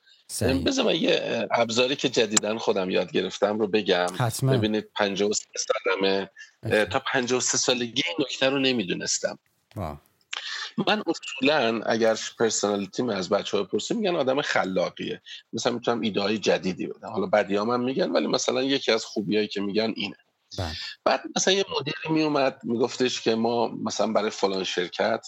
[0.64, 4.07] بذار من یه ابزاری که جدیدن خودم یاد گرفتم رو بگم.
[4.19, 4.53] حتما.
[4.53, 6.31] ببینید 53 سالمه.
[6.85, 9.38] تا 53 سالگی این نکته رو نمی‌دونستم.
[10.87, 15.21] من اصولا اگر پرسنالیتی از بچه ها پرسیم میگن آدم خلاقیه.
[15.53, 17.09] مثلا می‌تونم ایده های جدیدی بدم.
[17.09, 20.17] حالا بدی هم میگن ولی مثلا یکی از خوبیایی که میگن اینه.
[20.59, 20.73] بله.
[21.05, 25.27] بعد مثلا یه مدیری میومد میگفتش که ما مثلا برای فلان شرکت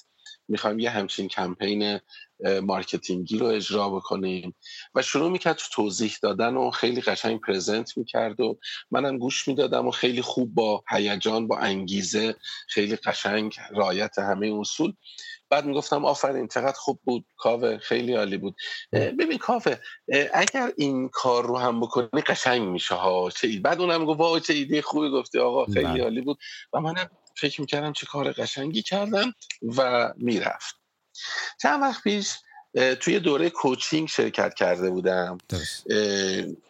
[0.50, 2.00] می‌خوایم یه همچین کمپین
[2.62, 4.54] marketing ی رو اجرا بکنیم
[4.94, 8.58] و شروع می‌کرد تو توضیح دادن و خیلی قشنگ present می‌کرد و
[8.90, 12.34] منم گوش می‌دادم و خیلی خوب با هیجان با انگیزه
[12.68, 14.92] خیلی قشنگ right همه اصول
[15.50, 18.54] بعد می‌گفتم آفرین چقدر خوب بود کاوه خیلی عالی بود
[18.92, 19.76] ببین کاوه
[20.34, 23.60] اگر این کار رو هم بکنی قشنگ میشه ها چه.
[23.60, 26.02] بعد اونم گفت وای چه ایده خوبی گفتی آقا خیلی بله.
[26.02, 26.38] عالی بود
[26.72, 29.34] و منم فکر می‌کردم چه کار قشنگی کردم
[29.76, 30.74] و می‌رفت.
[31.62, 32.32] چند وقت پیش
[33.00, 35.38] توی دوره کوچینگ شرکت کرده بودم.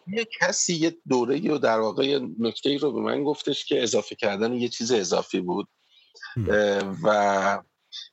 [0.07, 4.53] یه کسی یه دوره و در واقع نکته رو به من گفتش که اضافه کردن
[4.53, 5.67] یه چیز اضافی بود.
[7.03, 7.63] و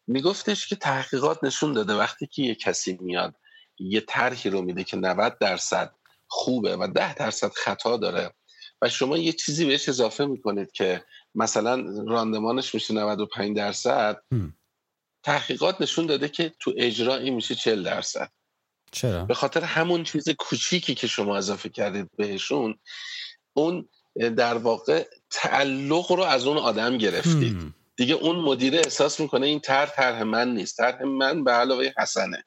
[0.06, 3.34] میگفتش که تحقیقات نشون داده وقتی که یه کسی میاد
[3.78, 5.94] یه طرحی رو میده که 90 درصد
[6.26, 8.34] خوبه و 10 درصد خطا داره
[8.82, 11.04] و شما یه چیزی بهش اضافه می‌کنید که
[11.38, 14.22] مثلا راندمانش میشه 95 درصد
[15.22, 18.30] تحقیقات نشون داده که تو اجرا این میشه 40 درصد.
[18.92, 22.78] چرا؟ به خاطر همون چیز کوچیکی که شما اضافه کردید بهشون
[23.52, 23.88] اون
[24.36, 27.74] در واقع تعلق رو از اون آدم گرفتید.
[27.96, 30.76] دیگه اون مدیره احساس می‌کنه این طرح طرح من نیست.
[30.76, 32.44] طرح من به علاوه حسنه.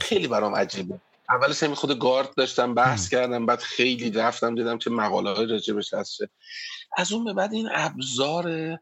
[0.00, 1.00] خیلی برام عجیبه.
[1.28, 5.94] اولش همین خود گارد داشتم بحث کردم بعد خیلی رفتم دیدم چه مقاله های راجبش
[5.94, 6.18] هست
[6.96, 8.76] از اون به بعد این ابزار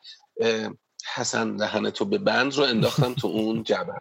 [1.14, 3.92] حسن دهن تو به بند رو انداختم تو اون جبه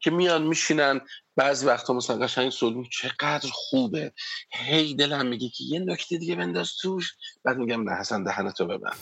[0.00, 1.00] که میان میشینن
[1.36, 4.12] بعضی وقتا مثلا قشنگ سلون چقدر خوبه.
[4.50, 7.14] هی دلم میگه که یه نکته دیگه بنداز توش.
[7.44, 8.96] بعد میگم نه حسن دهنتو ببند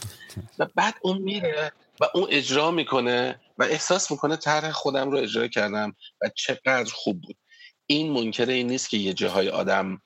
[0.59, 5.49] و بعد اون میره و اون اجرا می‌کنه و احساس می‌کنه طرح خودم رو اجرا
[5.49, 7.37] کردم و چقدر خوب بود.
[7.91, 10.03] این منکر این نیست که یه جاهای آدم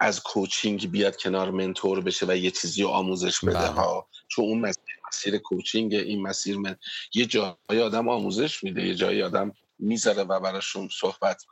[0.00, 3.66] از کوچینگ بیاد کنار منتور بشه و یه چیزی رو آموزش بده بله.
[3.66, 6.76] ها چون اون مسیر, مسیر کوچینگ این مسیر من
[7.14, 11.42] یه جایی آدم آموزش میده یه جایی آدم می‌ذاره و براشون صحبت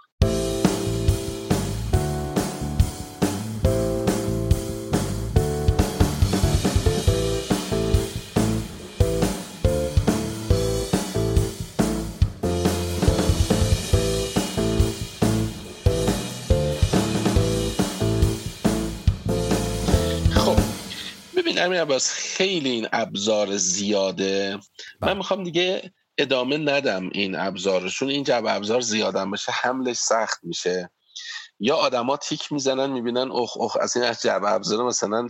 [21.59, 24.55] ببین امیر عباس خیلی این ابزار زیاده.
[24.55, 24.61] من
[25.01, 25.15] بله.
[25.15, 30.91] می‌خوام دیگه ادامه ندم این ابزارشون این جب ابزار زیادم بشه حملش سخت میشه.
[31.61, 35.29] یا آدما تیک می‌زنن می‌بینن اخ اخ از این از جب ابزار مثلا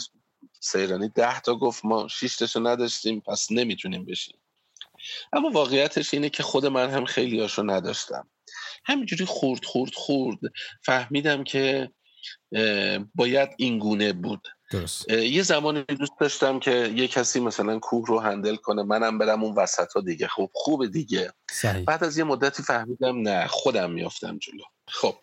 [0.61, 4.38] سیرانی ده تا گفت ما شیش نداشتیم پس نمی‌تونیم بشیم
[5.33, 8.29] اما واقعیتش اینه که خود من هم خیلی هاشو نداشتم.
[8.85, 10.38] همینجوری خورد خورد خورد.
[10.83, 11.91] فهمیدم که
[13.14, 14.49] باید این گونه بود.
[14.70, 15.11] درست.
[15.11, 19.54] یه زمانی دوست داشتم که یه کسی مثلا کوه رو هندل کنه منم برم اون
[19.54, 21.85] وسط ها دیگه خب خوب دیگه صحیح.
[21.85, 25.14] بعد از یه مدتی فهمیدم نه خودم میافتم جلو خب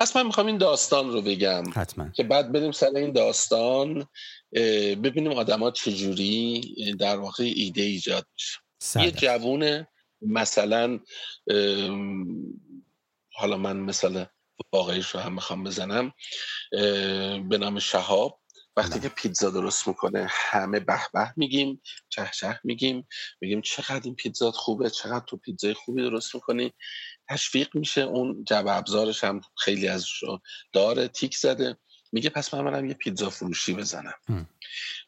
[0.00, 2.08] پس من می‌خوام این داستان رو بگم حتما.
[2.08, 4.08] که بعد بریم سر این داستان
[5.02, 6.62] ببینیم آدما چجوری
[6.98, 9.88] در واقع ایده ایجاد میشه یه جوونه
[10.22, 11.00] مثلا
[13.32, 14.26] حالا من مثلا
[14.72, 16.12] واقعیش رو هم می‌خوام بزنم
[17.48, 18.40] به نام شهاب
[18.78, 23.08] وقتی که پیتزا درست می‌کنه همه به به میگیم چه چه میگیم
[23.40, 26.72] میگیم چقدر این پیتزا خوبه چقدر تو پیتزای خوبی درست می‌کنی.
[27.28, 30.06] تشویق میشه اون جب ابزارش هم خیلی از
[30.72, 31.76] داره تیک زده.
[32.12, 34.48] میگه پس من منم یه پیتزا فروشی بزنم.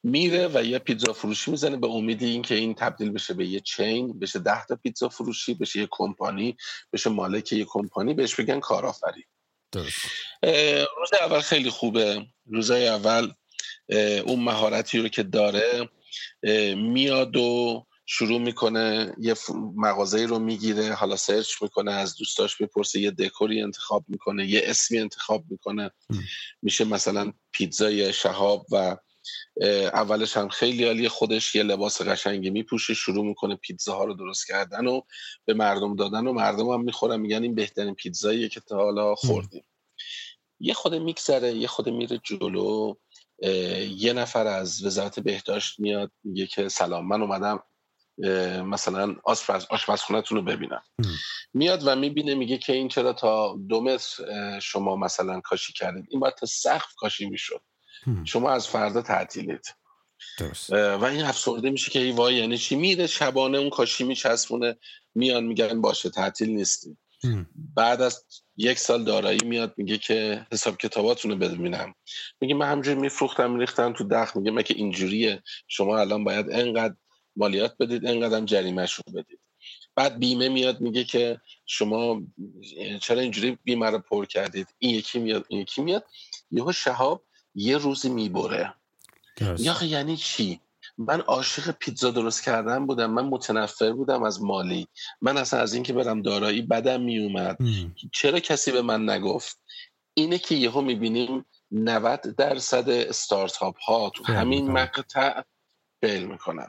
[0.03, 4.19] میره و یه پیتزا فروشی می‌زنه به امیدی اینکه این تبدیل بشه به یه چین
[4.19, 6.57] بشه ده تا پیتزا فروشی بشه یه کمپانی
[6.93, 9.25] بشه مالک یه کمپانی بهش بگن کارآفرین.
[10.99, 12.27] روز اول خیلی خوبه.
[12.47, 13.33] روزای اول
[14.27, 15.89] اون مهارتی رو که داره
[16.77, 19.35] میاد و شروع می‌کنه یه
[19.77, 24.99] مغازه رو می‌گیره حالا سرچ می‌کنه از دوستاش می‌پرسه یه دکوری انتخاب می‌کنه یه اسمی
[24.99, 25.91] انتخاب می‌کنه.
[26.63, 28.97] میشه مثلا پیتزای شهاب و
[29.93, 34.87] اولش هم خیلی عالی خودش یه لباس قشنگی میپوشه شروع می‌کنه پیتزاها رو درست کردن
[34.87, 35.01] و
[35.45, 39.65] به مردم دادن و مردم هم می‌خورن میگن این بهترین پیتزاییه که تا حالا خوردیم.
[40.61, 42.95] یه خود میگذره یه خود میره جلو.
[43.97, 47.63] یه نفر از وزارت بهداشت میاد میگه که سلام من اومدم
[48.65, 49.17] مثلا
[49.71, 50.83] آشپزخونهتون رو ببینم.
[51.55, 56.21] میاد و می‌بینه میگه که این چرا تا دو متر شما مثلا کاشی کردید؟ این
[56.21, 57.63] باید تا سقف کاشی می‌شد.
[58.25, 59.75] شما از فردا تعطیلید.
[60.71, 64.77] و این افسرده میشه که ای وای یعنی چی؟ میره شبانه اون کاشی میچسبونه
[65.15, 66.99] میان میگن باشه تعطیل نیستیم.
[67.77, 68.25] بعد از
[68.61, 71.95] یک سال دارایی میاد میگه که حساب کتاباتون رو ببینم.
[72.41, 76.95] میگه من همجوری میفروختم میریختم تو دخ میگه مگه اینجوریه؟ شما الان باید انقدر
[77.37, 79.39] مالیات بدید انقدر هم جریمهش رو بدید.
[79.95, 82.23] بعد بیمه میاد میگه که شما
[83.01, 86.05] چرا اینجوری بیمه رو پر کردید؟ این یکی میاد این یکی میاد.
[86.51, 87.23] یهو شهاب
[87.55, 88.75] یه روزی می‌بره.
[89.59, 90.61] یا یعنی چی؟
[91.01, 93.11] من عاشق پیتزا درست کردن بودم.
[93.11, 94.89] من متنفر بودم از مالی.
[95.21, 97.59] من اصلا از اینکه برم دارایی بدم میومد.
[98.13, 99.61] چرا کسی به من نگفت؟
[100.15, 105.43] اینه که یهو می‌بینیم 90 درصد استارتاپ ها تو همین مقطع
[106.01, 106.67] فیل می‌کنن.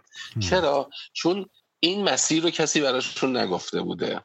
[0.49, 1.45] چرا؟ چون
[1.79, 4.21] این مسیر رو کسی براشون نگفته بوده.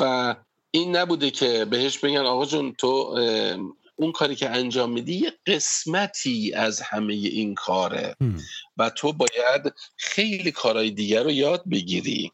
[0.00, 0.34] و
[0.70, 3.18] این نبوده که بهش بگن آقا جون تو
[3.96, 8.16] اون کاری که انجام میدی یه قسمتی از همه این کاره.
[8.76, 12.32] و تو باید خیلی کارهای دیگر رو یاد بگیری.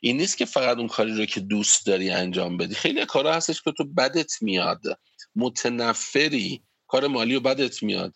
[0.00, 2.74] این نیست که فقط اون کاری رو که دوست داری انجام بدی.
[2.74, 4.82] خیلی کارها هستش که تو بدت میاد.
[5.36, 6.62] متنفری.
[6.86, 8.14] کار مالی رو بدت میاد.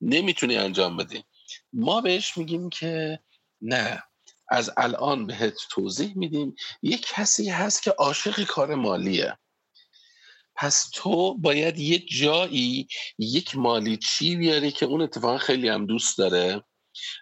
[0.00, 1.24] نمی‌تونی انجام بدی.
[1.72, 3.20] ما بهش میگیم که
[3.60, 4.02] نه
[4.48, 6.54] از الان بهت توضیح میدیم.
[6.82, 9.38] یه کسی هست که عاشق کار مالیه.
[10.56, 12.88] پس تو باید یه جایی
[13.18, 16.62] یک مالی چی بیاری که اون اتفاقا خیلی هم دوست داره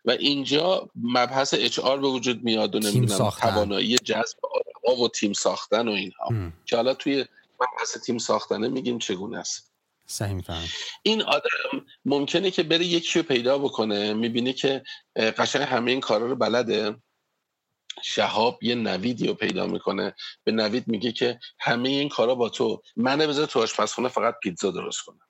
[0.05, 5.33] و اینجا مبحث اچ آر به وجود میاد و نمی‌دونم توانایی جذب آدم و تیم
[5.33, 6.29] ساختن و اینها.
[6.67, 7.25] که حالا توی
[7.61, 9.71] مبحث تیم ساختنه میگیم چگونه است.
[10.07, 10.43] صحیح
[11.03, 14.83] این آدم ممکنه که بره یکی رو پیدا بکنه می‌بینه که
[15.17, 16.97] قشنگ همه این کارا رو بلده.
[18.03, 20.15] شهاب یه نویدی رو پیدا می‌کنه.
[20.45, 22.83] به نوید میگه که همه این کارا با تو.
[22.97, 25.21] منه بذار تو آشپزخونه فقط پیتزا درست کنم.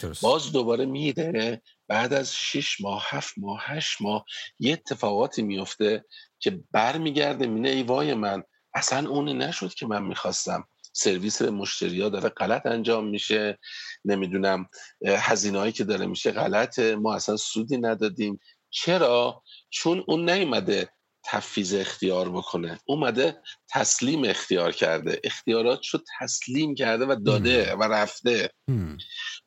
[0.00, 0.22] درست.
[0.22, 1.62] باز دوباره میره.
[1.88, 4.24] بعد از شش ماه هفت ماه هشت ماه
[4.58, 6.04] یه اتفاقاتی میفته
[6.38, 8.42] که برمیگرده مینه ای وای من
[8.74, 10.68] اصلا اون نشد که من می‌خواستم.
[10.92, 13.58] سرویس به مشتری ها داره غلط انجام میشه.
[14.04, 14.68] نمی‌دونم
[15.06, 16.96] هزینه هایی که داره میشه غلطه.
[16.96, 18.40] ما اصلا سودی ندادیم.
[18.70, 20.88] چرا؟ چون اون نیومده.
[21.26, 22.78] تفیز اختیار بکنه.
[22.86, 25.20] اومده تسلیم اختیار کرده.
[25.24, 28.50] اختیارات شد تسلیم کرده و داده و رفته.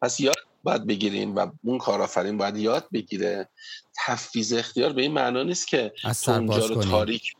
[0.01, 3.49] پس یاد باید بگیریم و اون کارآفرین باید یاد بگیره.
[4.05, 7.33] تفیز اختیار به این معنا نیست که از اونجا رو تاریک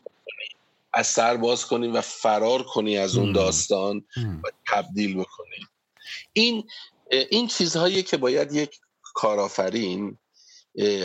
[0.92, 5.66] از سر باز کنیم و فرار کنی از اون داستان و تبدیل بکنی.
[6.32, 6.68] این
[7.30, 10.18] این چیزهایی که باید یک کارآفرین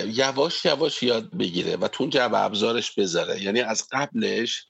[0.07, 3.43] یواش یواش یاد بگیره و تو جعب ابزارش بذاره.
[3.43, 4.65] یعنی از قبلش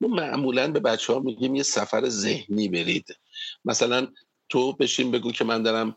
[0.00, 3.16] ما معمولا به بچه ها میگیم یه سفر ذهنی برید.
[3.64, 4.08] مثلا
[4.48, 5.96] تو بشین بگو که من دارم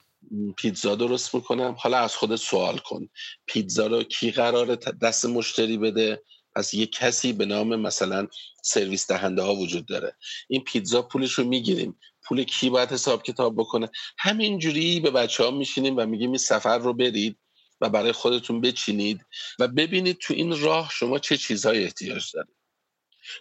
[0.58, 3.10] پیتزا درست می‌کنم حالا از خودت سوال کن.
[3.46, 6.22] پیتزا رو کی قرار دست مشتری بده؟
[6.56, 8.28] پس یه کسی به نام مثلا
[8.64, 10.16] سرویس دهنده ها وجود داره.
[10.48, 12.00] این پیتزا پولش رو می‌گیریم.
[12.24, 16.78] پول کی باید حساب کتاب بکنه؟ همینجوری به بچه ها میشینیم و میگیم این سفر
[16.78, 17.38] رو برید.
[17.82, 19.26] و برای خودتون بچینید
[19.60, 22.56] و ببینید تو این راه شما چه چیزهایی احتیاج دارید.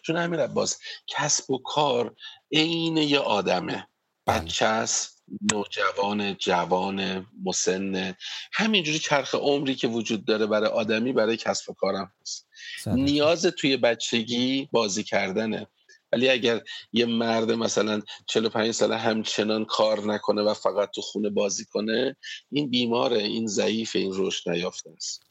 [0.03, 2.17] چون همین باز کسب و کار
[2.53, 3.89] عین یه آدمه.
[4.27, 4.41] بله.
[4.41, 5.23] بچه است
[5.53, 8.17] نوجوان جوان مسن.
[8.53, 12.49] همینجوری چرخ عمری که وجود داره برای آدمی برای کسب و کارم هست.
[12.87, 15.67] نیاز توی بچگی بازی کردنه.
[16.13, 16.61] ولی اگر
[16.93, 22.17] یه مرد مثلا 45 ساله همچنان کار نکنه و فقط تو خونه بازی کنه
[22.51, 25.23] این بیماره این ضعیف این رشد نیافته است.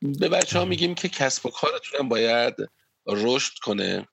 [0.00, 2.54] به بچه ها میگیم که کسب و کارتون باید
[3.06, 4.08] رشد کنه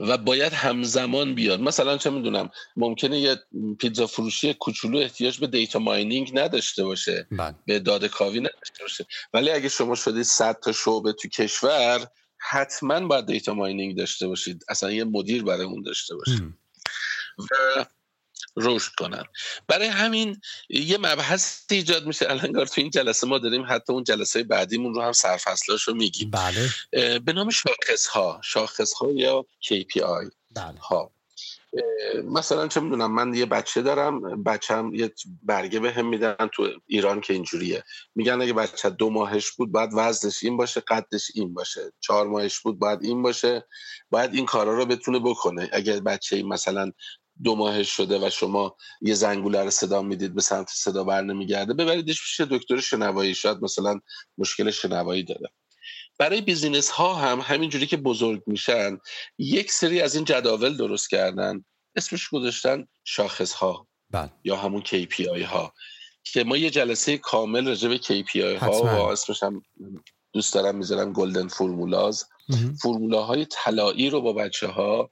[0.00, 1.60] و باید همزمان بیاد.
[1.60, 3.36] مثلا چه می‌دونم ممکنه یه
[3.80, 7.54] پیتزا فروشی کوچولو احتیاج به دیتا ماینینگ نداشته باشه بله.
[7.66, 9.06] به داده کاوی نداشته باشه.
[9.32, 14.64] ولی اگه شما شدید 100 تا شعبه تو کشور حتما باید دیتا ماینینگ داشته باشید.
[14.68, 16.54] اصلا یه مدیر برای اون داشته باشید.
[17.38, 17.84] و
[18.56, 19.22] رشد کنن.
[19.68, 22.30] برای همین یه مبحث ایجاد میشه.
[22.30, 26.30] الانگار تو این جلسه ما داریم حتی اون جلسه بعدیمون رو هم سرفصلاش رو میگیم.
[26.30, 26.68] بله.
[27.18, 30.78] به نام شاخص ها شاخص ها یا KPI بله.
[30.80, 31.12] ها.
[32.24, 35.12] مثلا چه می‌دونم من یه بچه دارم بچم یه
[35.42, 37.84] برگه به هم میدن تو ایران که اینجوریه.
[38.14, 41.92] میگن اگه بچه دو ماهش بود باید وزنش این باشه قدش این باشه.
[42.00, 43.66] چهار ماهش بود باید این باشه.
[44.10, 45.70] باید این کارا رو بتونه بکنه.
[45.72, 46.92] اگر بچه مثلا
[47.44, 51.74] دو ماهش شده و شما یه زنگوله رو صدا می‌دید به سمت صدا بر نمیگرده
[51.74, 53.34] ببریدش پیش دکتر شنوایی.
[53.34, 54.00] شاید مثلا
[54.38, 55.50] مشکل شنوایی داره.
[56.18, 58.98] برای بیزینس ها هم همینجوری که بزرگ میشن
[59.38, 61.64] یک سری از این جداول درست کردن.
[61.96, 64.32] اسمش گذاشتن شاخص ها بله.
[64.44, 65.74] یا همون KPI ها.
[66.24, 69.62] که ما یه جلسه کامل راجع به KPI ها و اسمش هم
[70.32, 72.24] دوست دارم می‌ذارم گلدن فرمولاز
[72.82, 75.10] فرمولاهای طلایی رو با بچه ها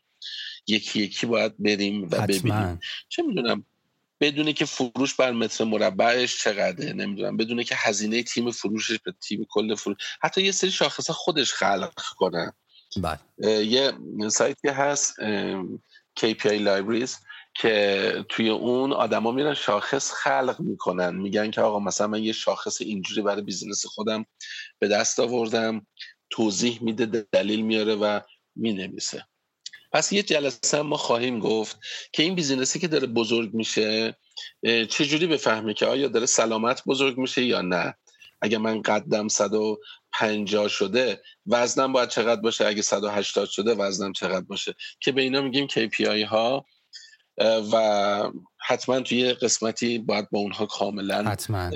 [0.67, 2.81] یکی یکی باید بریم و ببینیم.
[3.09, 3.67] چه می‌دونم
[4.21, 7.37] بدونه که فروش بر متر مربعش چقدره نمی‌دونم.
[7.37, 9.97] بدونه که هزینه تیم فروشش به تیم کل فروش.
[10.23, 12.53] حتی یه سری شاخص خودش خلق کنه
[12.97, 13.19] بله.
[13.65, 13.93] یه
[14.29, 15.15] سایتی هست
[16.21, 17.11] KPI Libraries
[17.55, 21.17] که توی اون آدما میرن شاخص خلق می‌کنن.
[21.17, 24.27] میگن که آقا مثلا من یه شاخص اینجوری برای business خودم
[24.79, 25.87] به دست آوردم
[26.31, 28.21] توضیح میده دلیل میاره و
[28.57, 29.27] می‌نویسه.
[29.97, 31.79] پس یه جلسه ما خواهیم گفت
[32.13, 34.17] که این business ی که داره بزرگ میشه
[34.89, 37.95] چجوری بفهمه که آیا داره سلامت بزرگ میشه یا نه؟
[38.43, 44.75] اگه من قدم 150 شده وزنم باید چقدر باشه؟ اگه 180 شده وزنم چقدر باشه؟
[45.01, 46.67] که به اینا میگیم KPI ها
[47.73, 48.31] و
[48.67, 51.71] حتما توی قسمتی باید با اونها کاملا حتما.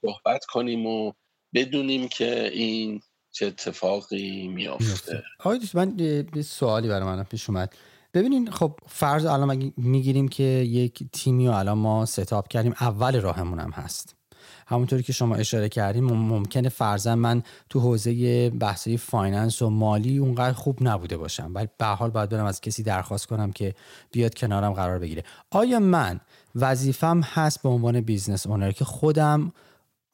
[0.00, 1.12] صحبت کنیم و
[1.54, 3.00] بدونیم که این
[3.36, 5.98] چه اتفاقی میافته؟ آقای من
[6.34, 7.74] یه سوالی برای من پیش اومد.
[8.14, 13.58] ببینین خب فرض الان می‌گیریم که یک تیمی رو الان ما ستاپ کردیم اول راهمون
[13.58, 14.14] هم هست.
[14.66, 20.52] همونطوری که شما اشاره کردیم ممکنه فرضاً من تو حوزه بحثی finance و مالی اونقدر
[20.52, 21.50] خوب نبوده باشم.
[21.54, 23.74] ولی به حال باید برم از کسی درخواست کنم که
[24.12, 25.24] بیاد کنارم قرار بگیره.
[25.50, 26.20] آیا من
[26.54, 29.52] وظیفم هست به عنوان business owner که خودم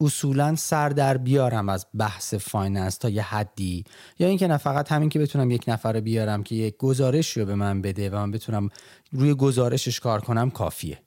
[0.03, 3.85] اصولا سر در بیارم از بحث finance تا یه حدی.
[4.19, 7.55] یا اینکه نه فقط همین که بتونم یک نفر بیارم که یک گزارش رو به
[7.55, 8.69] من بده و من بتونم
[9.13, 11.03] روی گزارشش کار کنم کافیه.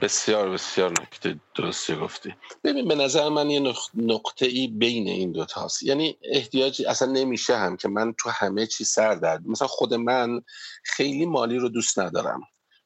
[0.00, 2.34] بسیار بسیار نکته درستی گفتی.
[2.64, 5.82] ببین به نظر من یه نقطه ای بین این دو تاست.
[5.82, 10.42] یعنی احتیاجی اصلا نمیشه هم که من تو همه چی سر در مثلا خود من
[10.82, 12.40] خیلی مالی رو دوست ندارم.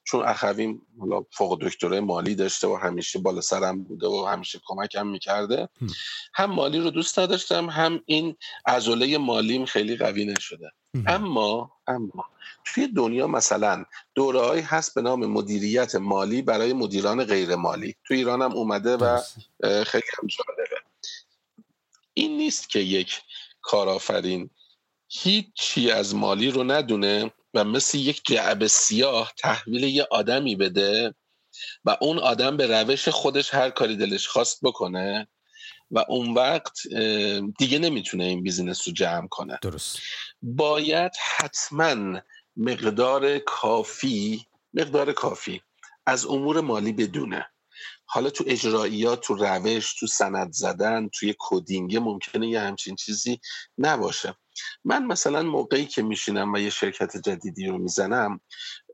[0.05, 5.07] چون اخویم حالا فوق دکترای مالی داشته و همیشه بالا سرم بوده و همیشه کمکم
[5.07, 5.69] می‌کرده
[6.35, 6.51] هم.
[6.51, 8.37] مالی رو دوست نداشتم هم این
[8.67, 10.71] عضله مالیم خیلی قوی نشده.
[11.07, 12.25] اما اما
[12.65, 13.85] توی دنیا مثلا
[14.15, 19.21] دورههایی هست به نام مدیریت مالی برای مدیران غیر مالی تو ایران هم اومده و
[19.63, 20.77] خیلی هم جالبه.
[22.15, 23.23] این نیست که یک
[23.63, 24.51] کارآفرین
[25.09, 31.15] هیچی از مالی رو ندونه و مثل یک جعب سیاه تحویل یه آدمی بده
[31.85, 35.29] و اون آدم به روش خودش هر کاری دلش خواست بکنه
[35.91, 36.79] و اون وقت
[37.59, 39.59] دیگه نمی‌تونه این بیزینس رو جمع کنه.
[39.63, 39.99] درست.
[40.43, 42.21] باید حتما
[42.57, 45.63] مقدار کافی مقدار کافی
[46.07, 47.47] از امور مالی بدونه.
[48.05, 53.41] حالا تو اجراییات تو روش تو سند زدن توی coding ممکنه یه همچین چیزی
[53.79, 54.35] نباشه.
[54.85, 58.41] من مثلا موقعی که میشینم و یه شرکت جدیدی رو می‌زنم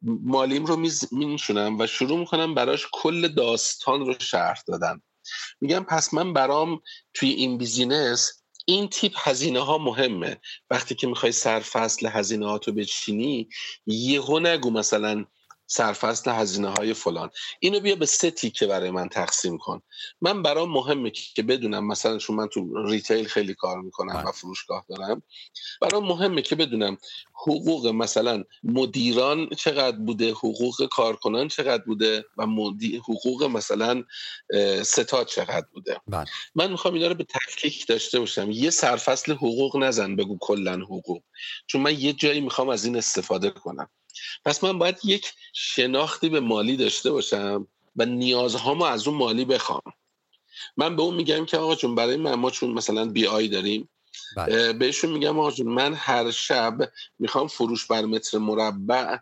[0.03, 0.77] مالیم رو
[1.13, 5.03] میشونم و شروع می‌کنم براش کل داستان رو شرح دادن.
[5.61, 6.81] میگم پس من برام
[7.15, 10.41] توی این business این تیپ هزینه ها مهمه.
[10.71, 13.49] وقتی که می‌خوای سرفصل هزینه ها رو بچینی
[13.87, 15.25] یهو نگو مثلا
[15.71, 17.31] سرفصل هزینه های فلان.
[17.61, 19.83] اینو بیا به سه تیکه برای من تقسیم کن.
[20.21, 24.33] من برام مهمه که بدونم مثلا چون من تو retail خیلی کار می‌کنم و بله.
[24.33, 25.23] فروشگاه دارم
[25.81, 26.99] برام مهمه که بدونم
[27.35, 32.47] حقوق مثلا مدیران چقدر بوده حقوق کارکنان چقدر بوده و
[33.09, 34.05] حقوق مثلا
[34.83, 36.01] ستاد چقدر بوده.
[36.07, 36.25] بله.
[36.55, 38.51] من می‌خوام اینا رو به تفکیک داشته باشم.
[38.51, 41.23] یه سرفصل حقوق نزن بگو کلا حقوق.
[41.67, 43.89] چون من یه جایی می‌خوام از این استفاده کنم.
[44.45, 49.83] پس من باید یک شناختی به مالی داشته باشم و نیازهامو از اون مالی بخوام
[50.77, 53.89] من به اون میگم که آقا جون برای من ما چون مثلا بی آی داریم
[54.37, 54.73] بله.
[54.73, 56.79] بهشون میگم آقا جون من هر شب
[57.19, 59.17] می‌خوام فروش بر متر مربع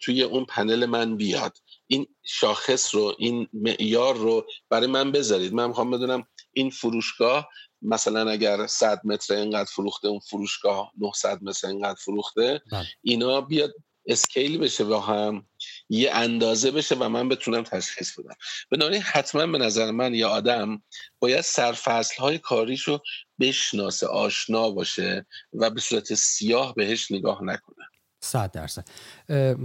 [0.00, 5.66] توی اون پنل من بیاد این شاخص رو این معیار رو برای من بذارید من
[5.66, 7.48] می‌خوام بدونم این فروشگاه
[7.82, 12.86] مثلا اگر 100 متر اینقدر فروخته اون فروشگاه 900 متر اینقدر فروخته بله.
[13.02, 13.74] اینا بیاد
[14.08, 15.46] اسکیل بشه با هم
[15.88, 18.34] یه اندازه بشه و من بتونم تشخیص بدم.
[18.70, 20.82] بنابراین حتما به نظر من یه آدم
[21.18, 23.02] باید سرفصل های کاریش رو
[23.40, 27.84] بشناسه آشنا باشه و به صورت سیاه بهش نگاه نکنه.
[28.20, 28.84] صد درصد.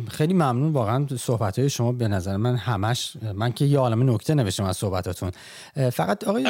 [0.10, 4.34] خیلی ممنون واقعا صحبت های شما به نظر من همش من که یه عالم نکته
[4.34, 5.32] نوشتم از صحبتاتون.
[5.91, 6.49] فقط آقای یه,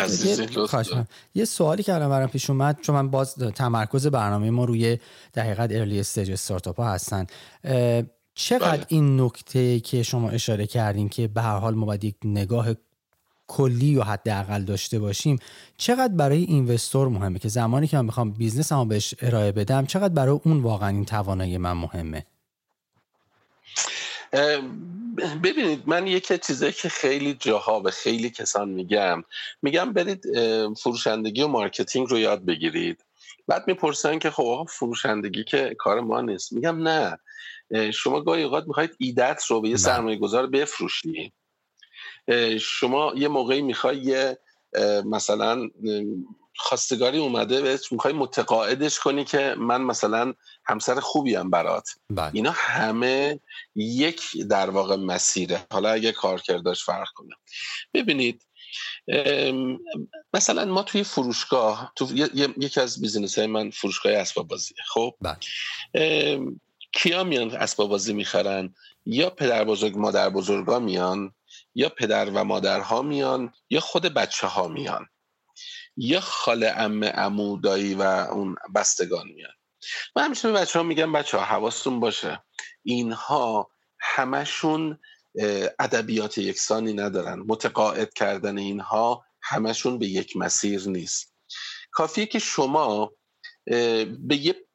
[1.36, 4.98] یه سوالی که الان برام پیش اومد چون من باز تمرکز برنامه ما روی
[5.34, 7.26] دقیقت ارلی استیج استارتاپ ها هستن.
[8.36, 8.86] چقدر بله.
[8.88, 12.68] این نکته که شما اشاره کردین که به هر حال ما باید یک نگاه
[13.48, 15.40] کلی و حداقل داشته باشیم
[15.78, 20.14] چقدر برای investor مهمه؟ که زمانی که من می‌خوام business م بهش ارائه بدم چقدر
[20.14, 22.26] برای اون واقعا این توانایی من مهمه؟
[25.44, 29.24] ببینید من یک چیزی که خیلی جاها به خیلی کسان میگم
[29.62, 30.24] میگم برید
[30.74, 33.06] فروشندگی و marketing رو یاد بگیرید.
[33.48, 36.54] بعد می‌پرسن که خب فروشندگی که کار ما نیست.
[36.54, 37.18] میگم نه.
[37.94, 39.84] شما گاهی اوقات می‌خواید ایدت رو به یه بله.
[39.84, 41.34] سرمایه گذار بفروشی.
[42.60, 44.38] شما یه موقعی می‌خوای یه
[45.06, 45.70] مثلا
[46.56, 50.34] خواستگاری اومده بهت می‌خوای متقاعدش کنی که من مثلا
[50.66, 51.90] همسر خوبی هم برات.
[52.10, 52.32] بله.
[52.34, 53.40] اینا همه
[53.76, 55.66] یک در واقع مسیره.
[55.72, 57.36] حالا اگه کارکرداش فرق کنه.
[57.94, 58.46] ببینید
[60.34, 62.08] مثلا ما توی فروشگاه تو
[62.58, 65.38] یکی از بیزینس های من فروشگاه اسباب بازیه خب؟ بله.
[66.92, 71.34] کیا میان اسباب بازی می‌خرن؟ یا پدر بزرگ مادر بزرگا میان؟
[71.76, 75.08] یا پدر و مادرها میان یا خود بچه ها میان.
[75.98, 79.54] یا خاله ام امو دایی و اون بستگان میان.
[80.16, 82.44] من همیشه به بچه ها میگم بچه ها حواستون باشه.
[82.84, 85.00] اینها همشون
[85.80, 87.40] ادبیات یکسانی ندارن.
[87.40, 91.36] متقاعد کردن اینها همشون به یک مسیر نیست.
[91.92, 93.14] کافیه که شما
[94.20, 94.68] به یه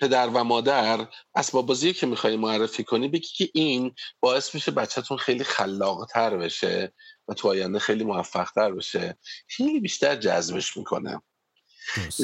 [0.00, 5.16] پدر و مادر اسباب بازی که می‌خوای معرفی کنی بگی که این باعث میشه بچهتون
[5.16, 6.92] خیلی خلاقتر بشه
[7.28, 9.18] و تو آینده خیلی موفقتر بشه.
[9.48, 11.22] خیلی بیشتر جذبش می‌کنه.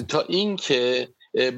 [0.09, 1.09] تا اینکه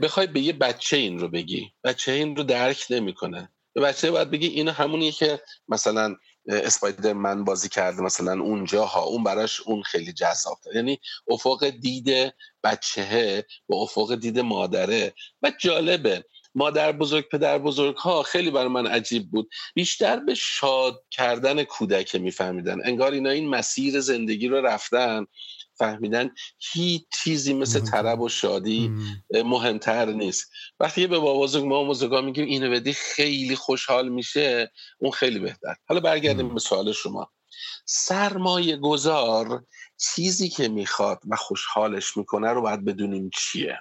[0.02, 1.72] بخوای به یه بچه این رو بگی.
[1.84, 3.52] بچه این رو درک نمی‌کنه.
[3.74, 6.16] به بچه باید بگی این همونیه که مثلا
[6.48, 12.34] اسپایدر من بازی کرده مثلا اونجا ها اون براش اون خیلی جذاب یعنی افق دید
[12.64, 15.14] بچهه با افق دید مادره.
[15.42, 16.24] و جالبه
[16.54, 19.50] مادر بزرگ پدر بزرگ ها خیلی برای من عجیب بود.
[19.74, 22.78] بیشتر به شاد کردن کودک میفهمیدن.
[22.84, 25.26] انگار اینا این مسیر زندگی رو رفتن.
[25.78, 26.30] فهمیدن
[26.72, 28.92] هیچ چیزی مثل طرب و شادی
[29.30, 30.50] مهمتر نیست.
[30.80, 35.74] وقتی به بابا بزرگ ما بزرگا میگیم اینو بدی خیلی خوشحال میشه اون خیلی بهتر.
[35.88, 37.30] حالا برگردیم به سوال شما.
[37.86, 39.64] سرمایه گذار
[40.14, 43.78] چیزی که می‌خواد و خوشحالش می‌کنه رو باید بدونیم چیه؟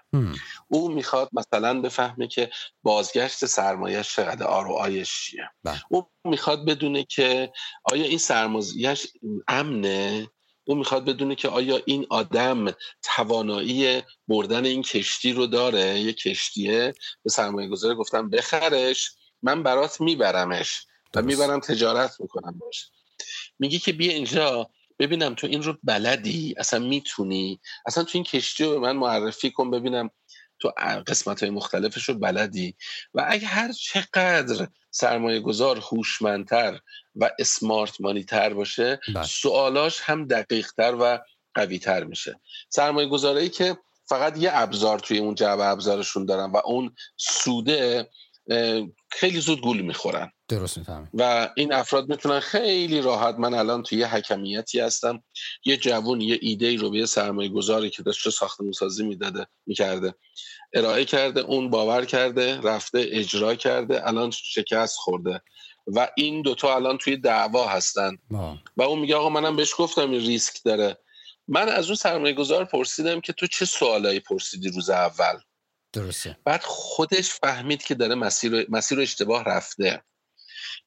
[0.67, 2.49] او می‌خواد مثلا بفهمه که
[2.83, 5.49] بازگشت سرمایه چقدر آیش چیه.
[5.63, 5.81] بله.
[5.89, 7.51] او می‌خواد بدونه که
[7.83, 9.07] آیا این سرمایهش
[9.47, 10.27] امنه؟
[10.67, 12.65] او می‌خواد بدونه که آیا این آدم
[13.03, 16.93] توانایی بردن این کشتی رو داره یه کشتیه؟
[17.23, 19.11] به سرمایه گذاره گفتم بخرش
[19.41, 22.89] من برات میبرمش و می‌برم تجارت می‌کنم باش
[23.59, 28.63] میگی که بیا اینجا ببینم تو این رو بلدی؟ اصلا می‌تونی؟ اصلا تو این کشتی
[28.63, 30.09] رو به من معرفی کن ببینم
[30.59, 30.73] تو
[31.07, 32.75] قسمت های مختلفش رو بلدی
[33.13, 36.79] و اگه هر چقدر سرمایه گذار هوشمندتر
[37.15, 39.23] و اسمارت مانی تر باشه بله.
[39.23, 41.19] سوالاش هم دقیق تر و
[41.55, 42.39] قوی تر میشه
[42.69, 48.09] سرمایه که فقط یه ابزار توی اون جعبه ابزارشون دارن و اون سوده
[49.09, 50.31] خیلی زود گول می‌خورن.
[50.47, 55.23] درست می‌فهمم و این افراد می‌تونن خیلی راحت من الان توی یه حکمیتی هستم
[55.65, 60.13] یه جوون یه ایده رو به یه سرمایه گذاری که داشته ساختمون سازی می‌داده می‌کرده
[60.73, 65.41] ارائه کرده اون باور کرده رفته اجرا کرده الان شکست خورده.
[65.87, 68.17] و این دوتا الان توی دعوا هستن.
[68.77, 70.97] و اون میگه آقا منم بهش گفتم این ریسک داره.
[71.47, 75.39] من از اون سرمایه گذار پرسیدم که تو چه سوالایی پرسیدی روز اول؟
[75.97, 76.37] درسته.
[76.45, 80.03] بعد خودش فهمید که داره مسیر مسیر اشتباه رفته.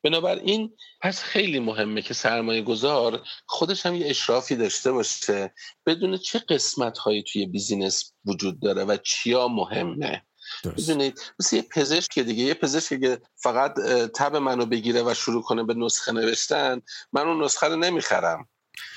[0.02, 5.54] بنابراین پس خیلی مهمه که سرمایه گذار خودش هم یه اشرافی داشته باشه
[5.86, 10.22] بدون چه قسمت هایی توی بیزینس وجود داره و چیا مهمه.
[10.64, 13.74] ببینید مثل یه پزشک دیگه یه پزشک که فقط
[14.14, 16.80] تب منو بگیره و شروع کنه به نسخه نوشتن
[17.12, 18.48] من اون نسخه رو نمی‌خرم.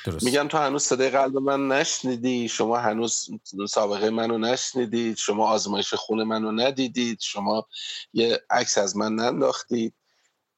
[0.05, 0.23] درست.
[0.23, 3.29] میگم تو هنوز صدای قلب من نشنیدی شما هنوز
[3.69, 7.67] سابقه منو نشنیدید شما آزمایش خون منو ندیدید شما
[8.13, 9.93] یه عکس از من ننداختید.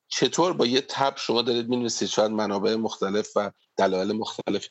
[0.07, 4.67] چطور با یه تب شما دارید می‌نویسید؟ شاید منابع مختلف و دلایل مختلف.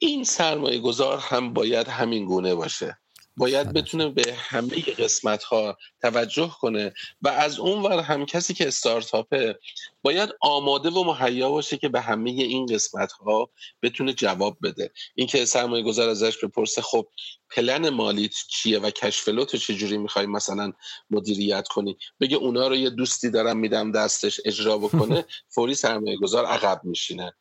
[0.00, 2.98] این سرمایه گذار هم باید همین گونه باشه.
[3.36, 8.68] باید بتونه به همه قسمت ها توجه کنه و از اون ور هم کسی که
[8.68, 9.58] استارتاپه
[10.02, 13.50] باید آماده و مهیا باشه که به همه این قسمت ها
[13.82, 14.90] بتونه جواب بده.
[15.14, 17.08] اینکه سرمایه گذار ازش بپرسه خب
[17.50, 20.72] پلن مالیت چیه و کشفلو تو چجوری می‌خوای مثلا
[21.10, 25.24] مدیریت کنی؟ بگه اونا رو یه دوستی دارم میدم دستش اجرا بکنه
[25.54, 27.32] فوری سرمایه گذار عقب میشینه.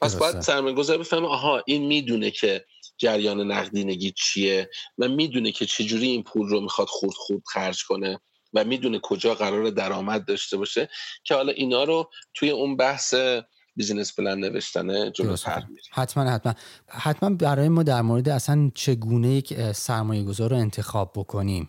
[0.00, 2.64] پس باید سرمایه گذار بفهمه آها این می‌دونه که
[3.00, 8.20] جریان نقدینگی چیه و می‌دونه که چجوری این پول رو می‌خواد خورد خورد خرج کنه
[8.52, 10.88] و می‌دونه کجا قرار درآمد داشته باشه
[11.24, 13.14] که حالا اینا رو توی اون بحث
[13.76, 16.54] بیزینس پلن نوشتنه جلوتر حتما حتما.
[16.88, 21.68] حتما برای ما در مورد اصلا چگونه یک سرمایه گذار رو انتخاب بکنیم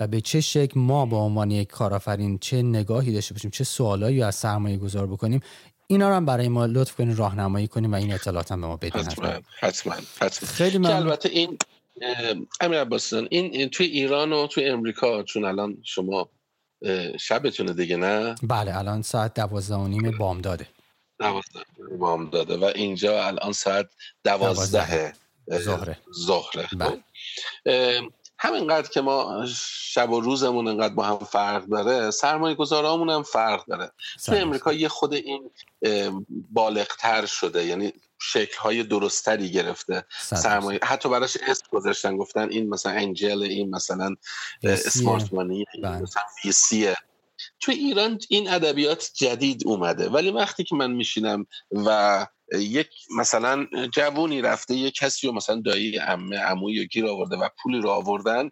[0.00, 4.22] و به چه شکل ما به عنوان یک کارآفرین چه نگاهی داشته باشیم چه سوالایی
[4.22, 5.40] از سرمایه گذار بکنیم
[5.86, 8.76] اینا رو هم برای ما لطف کنید راهنمایی کنیم و این اطلاعات هم به ما
[8.76, 10.48] بدین حتما حتما, حتما.
[10.48, 10.96] خیلی ممنون.
[10.96, 11.58] البته این
[12.60, 16.28] امیر عباسیان این توی ایران و توی امریکا چون الان شما
[17.20, 20.66] شبتونه دیگه نه؟ بله الان ساعت دوازده و نیم بام داده
[21.18, 21.60] دوازده
[21.98, 23.86] بام داده و اینجا الان ساعت
[24.24, 25.12] دوازده.
[25.52, 25.98] ظهره.
[26.12, 26.68] ظهره.
[26.78, 27.02] بله.
[28.44, 29.46] همینقدر که ما
[29.90, 33.92] شب و روزمون انقدر با هم فرق داره سرمایه گذارامون هم فرق داره.
[34.24, 35.50] تو امریکا یه خود این
[36.28, 40.04] بالغتر شده یعنی شکل های درستری گرفته.
[40.18, 44.14] سرمایه حتی براش اسم گذاشتن گفتن این مثلا انجل این مثلا
[44.62, 46.02] اسمارت مانی بله.
[46.02, 46.96] مثلا ویسیه
[47.60, 50.08] تو ایران این ادبیات جدید اومده.
[50.08, 52.26] ولی وقتی که من میشینم و
[52.58, 57.80] یک مثلا جوونی رفته یک کسی رو مثلا دایی امه عموی گیر آورده و پولی
[57.80, 58.50] رو آوردن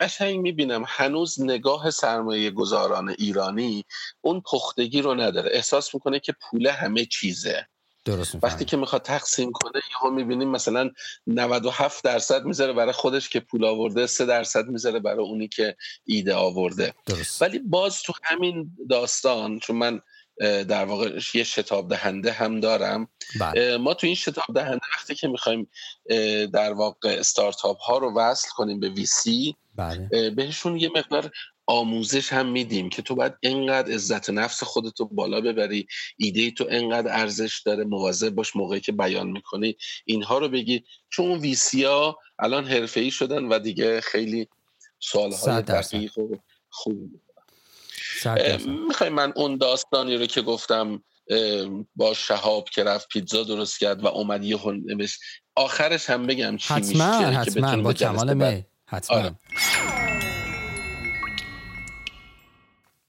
[0.00, 3.84] قشنگ می‌بینم هنوز نگاه سرمایه گذاران ایرانی
[4.20, 5.50] اون پختگی رو نداره.
[5.52, 7.66] احساس می‌کنه که پول همه چیزه.
[8.04, 10.90] درست وقتی که می‌خواد تقسیم کنه یهو می‌بینیم مثلا
[11.26, 16.34] 97 درصد می‌ذاره برای خودش که پول آورده 3 درصد می‌ذاره برای اونی که ایده
[16.34, 16.94] آورده.
[17.06, 17.42] درست.
[17.42, 20.00] ولی باز تو همین داستان چون من
[20.42, 23.08] در واقع یه شتاب دهنده هم دارم
[23.40, 23.76] بله.
[23.76, 25.68] ما تو این شتاب دهنده وقتی که می‌خوایم
[26.52, 30.30] در واقع استارتاپ ها رو وصل کنیم به ویسی بله.
[30.30, 31.30] بهشون یه مقدار
[31.66, 35.86] آموزش هم میدیم که تو باید انقدر عزت نفس خودتو بالا ببری
[36.16, 41.28] ایده تو انقدر ارزش داره مواظب باش موقعی که بیان می‌کنی اینها رو بگی چون
[41.28, 44.48] اون ویسی ها الان حرفه شدن و دیگه خیلی
[44.98, 46.36] سوالهای دقیق و
[46.68, 47.10] خوب
[48.88, 51.02] می‌خوای من اون داستانی رو که گفتم
[51.96, 54.58] با شهاب که رفت پیتزا درست کرد و اومد یه
[55.56, 59.30] آخرش هم بگم چی حتما میشه حتما با کمال می حتما.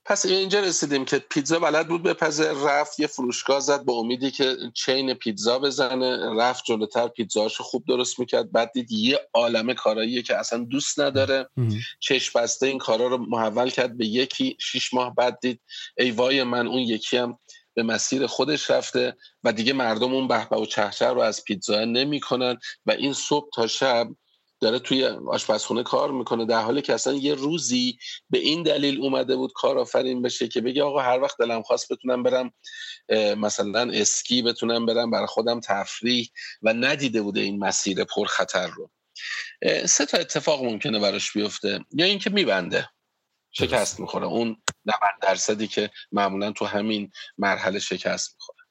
[0.06, 2.52] پس اینجا رسیدیم که پیتزا بلد بود بپزه.
[2.66, 6.36] رفت یه فروشگاه زد با امیدی که چین پیتزا بزنه.
[6.40, 8.52] رفت جلوتر پیتزاشو خوب درست می‌کرد.
[8.52, 11.50] بعد دید یه عالمه کاراییه که اصلا دوست نداره.
[12.00, 14.58] چشم بسته این کارا رو محول کرد به یکی.
[14.60, 15.62] شیش ماه بعد دید
[15.98, 17.40] ای وای من اون یکی هم
[17.74, 22.58] به مسیر خودش رفته و دیگه مردم اون بهبه و چهچه رو از پیتزا نمی‌کنن
[22.86, 24.08] و این صبح تا شب
[24.64, 27.98] داره توی آشپزخونه کار می‌کنه در حالی که اصلا یه روزی
[28.30, 31.94] به این دلیل اومده بود کار آفرین بشه که بگه آقا هر وقت دلم خواست
[31.94, 32.54] بتونم برم
[33.38, 36.30] مثلا اسکی بتونم برم برای خودم تفریح
[36.62, 38.92] و ندیده بوده این مسیر پرخطر رو.
[39.86, 41.86] سه تا اتفاق ممکنه براش بیفته.
[41.92, 42.90] یا اینکه میبنده.
[43.52, 44.26] شکست می‌خوره.
[44.26, 44.48] اون
[44.86, 48.63] 90 درصدی که معمولا تو همین مرحله شکست می‌خوره.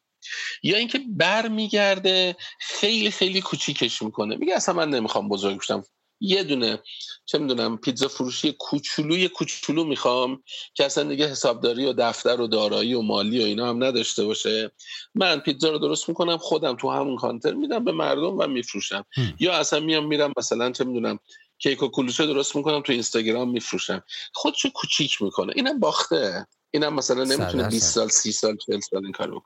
[0.62, 4.36] یا اینکه برمیگرده خیلی خیلی کوچیکش می‌کنه.
[4.36, 5.82] میگه اصلا من نمی‌خوام بزرگ بشم.
[6.24, 6.82] یه دونه
[7.24, 10.42] چه می‌دونم پیتزا فروشی کوچولوی کوچولو می‌خوام
[10.74, 14.70] که اصلا دیگه حسابداری و دفتر و دارایی و مالی و اینا هم نداشته باشه.
[15.14, 19.04] من پیتزا رو درست می‌کنم خودم تو همون کانتر میدم به مردم و میفروشم.
[19.40, 21.18] یا اصلا میام میرم مثلا چه می‌دونم
[21.58, 24.02] کیک و کلوچه درست می‌کنم تو اینستاگرام میفروشم.
[24.32, 25.52] خودشو کوچیک می‌کنه.
[25.56, 26.46] اینم باخته.
[26.70, 29.42] اینم مثلا نمی‌تونه 20 سال 30 سال 40 سال این کارو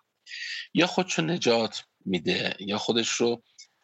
[0.77, 3.43] یا خودشو نجات میده یا خودش رو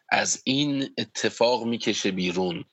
[0.09, 2.65] از این اتفاق می‌کشه بیرون.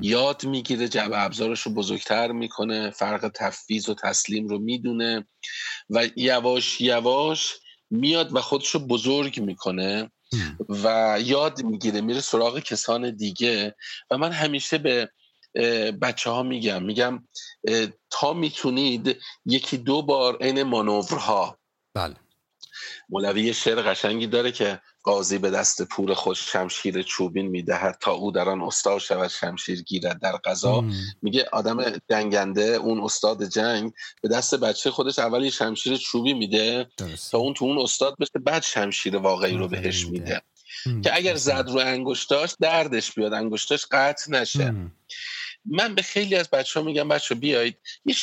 [0.00, 5.28] یاد می‌گیره جبه ابزارش رو بزرگتر می‌کنه فرق تفویض و تسلیم رو می‌دونه
[5.90, 7.54] و یواش یواش
[7.90, 10.10] میاد و خودش رو بزرگ می‌کنه
[10.68, 13.74] و یاد می‌گیره میره سراغ کسان دیگه.
[14.10, 15.10] و من همیشه به
[16.02, 17.28] بچه ها میگم میگم
[18.10, 21.58] تا می‌تونید یکی دو بار این مانورها.
[21.94, 22.14] بله.
[23.08, 28.32] مولوی شعر قشنگی داره که قاضی به دست پور خود شمشیر چوبین می‌دهد تا او
[28.32, 30.84] در آن استاد شود شمشیر گیرد در قضا.
[31.22, 33.92] میگه آدم جنگنده اون استاد جنگ
[34.22, 36.86] به دست بچه خودش اولی شمشیر چوبی میده
[37.30, 40.42] تا اون تو اون استاد بشه بعد شمشیر واقعی رو بهش میده.
[41.04, 44.74] که اگر زد رو انگشتاش دردش بیاد انگشتاش قطع نشه.
[45.64, 48.14] من به خیلی از بچه ها میگم بچه بیایید یه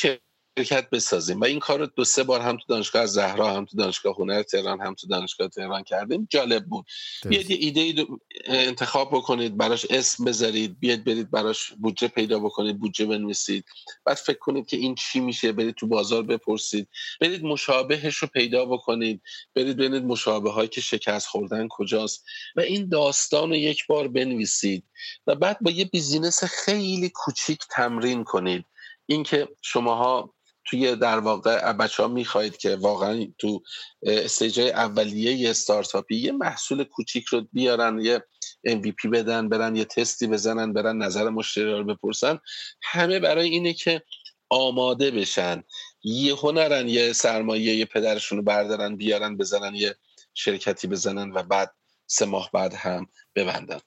[0.58, 1.40] شرکت بسازیم.
[1.40, 4.42] و این کار رو دو سه بار هم تو دانشگاه زهرا هم تو دانشگاه هنر
[4.42, 6.28] تهران هم تو دانشگاه تهران کردیم.
[6.30, 6.86] جالب بود.
[7.28, 8.06] بیاید یه ایده
[8.44, 13.64] انتخاب بکنید براش اسم بذارید بیاید برید براش بودجه پیدا بکنید بودجه بنویسید.
[14.04, 16.88] بعد فکر کنید که این چی میشه برید تو بازار بپرسید.
[17.20, 19.22] برید مشابهش رو پیدا بکنید.
[19.54, 22.24] برید ببینید مشابه هایی که شکست خوردن کجاست.
[22.56, 24.84] و این داستان رو یک بار بنویسید.
[25.26, 28.64] و بعد با یه business خیلی کوچیک تمرین کنید.
[29.06, 30.34] اینکه شماها
[30.70, 33.62] توی در واقع بچه ها می‌خواهید که واقعا تو
[34.02, 38.24] stage اولیه استارتاپی یه محصول کوچیک رو بیارن یه
[38.68, 42.38] MVP بدن برن یه تستی بزنن برن نظر مشتری رو بپرسن.
[42.82, 44.02] همه برای اینه که
[44.48, 45.64] آماده بشن.
[46.02, 49.96] یه هنرن یه سرمایه یه پدرشون رو بردارن بیارن بزنن یه
[50.34, 51.74] شرکتی بزنن و بعد
[52.06, 53.80] سه ماه بعد هم ببندن.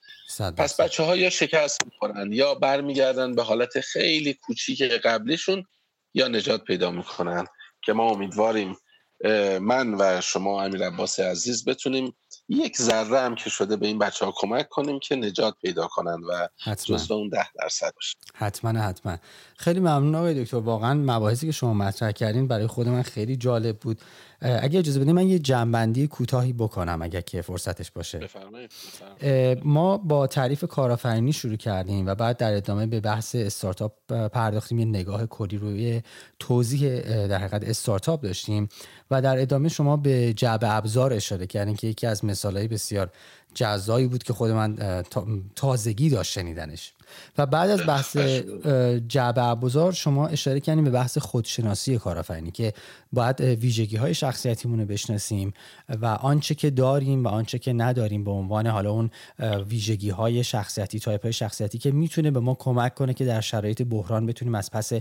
[0.58, 5.66] پس بچه ها یا شکست می‌کنن یا برمیگردن به حالت خیلی کوچیک قبلیشون
[6.14, 7.46] یا نجات پیدا می‌کنن
[7.82, 8.76] که ما امیدواریم
[9.62, 12.14] من و شما امیر عباس عزیز بتونیم
[12.50, 16.22] یک ذره هم که شده به این بچه ها کمک کنیم که نجات پیدا کنن
[16.30, 16.48] و
[16.86, 19.18] جزو اون ده درصد باشه حتما حتما.
[19.58, 20.58] خیلی ممنون آقای دکتر.
[20.58, 24.02] واقعا مباحثی که شما مطرح کردین برای خود من خیلی جالب بود.
[24.42, 28.20] اگه اجازه بدید من یه جنبندی کوتاهی بکنم اگر که فرصتش باشه.
[28.20, 28.72] بفرمایید
[29.64, 34.80] ما با تعریف کارآفرینی شروع کردیم و بعد در ادامه به بحث استارتاپ پرداختیم.
[34.80, 36.02] یه نگاه کلی روی
[36.40, 38.70] توضیح در حقیقت استارتاپ داشتیم
[39.12, 43.12] و در ادامه شما به جعبه ابزار اشاره کردین که یکی از مثالهای بسیار
[43.54, 45.04] جزایی بود که خود من
[45.56, 46.94] تازگی داشت شنیدنش.
[47.38, 48.18] و بعد از بحث
[49.08, 52.74] جعبه ابزار شما اشاره کردیم به بحث خودشناسی کارآفرینی که
[53.14, 55.54] باید ویژگی های شخصیتیمون رو بشناسیم
[56.02, 59.10] و آنچه که داریم و آنچه که نداریم به عنوان حالا اون
[59.70, 63.82] ویژگی های شخصیتی تایپ های شخصیتی که می‌تونه به ما کمک کنه که در شرایط
[63.82, 64.92] بحران بتونیم از پس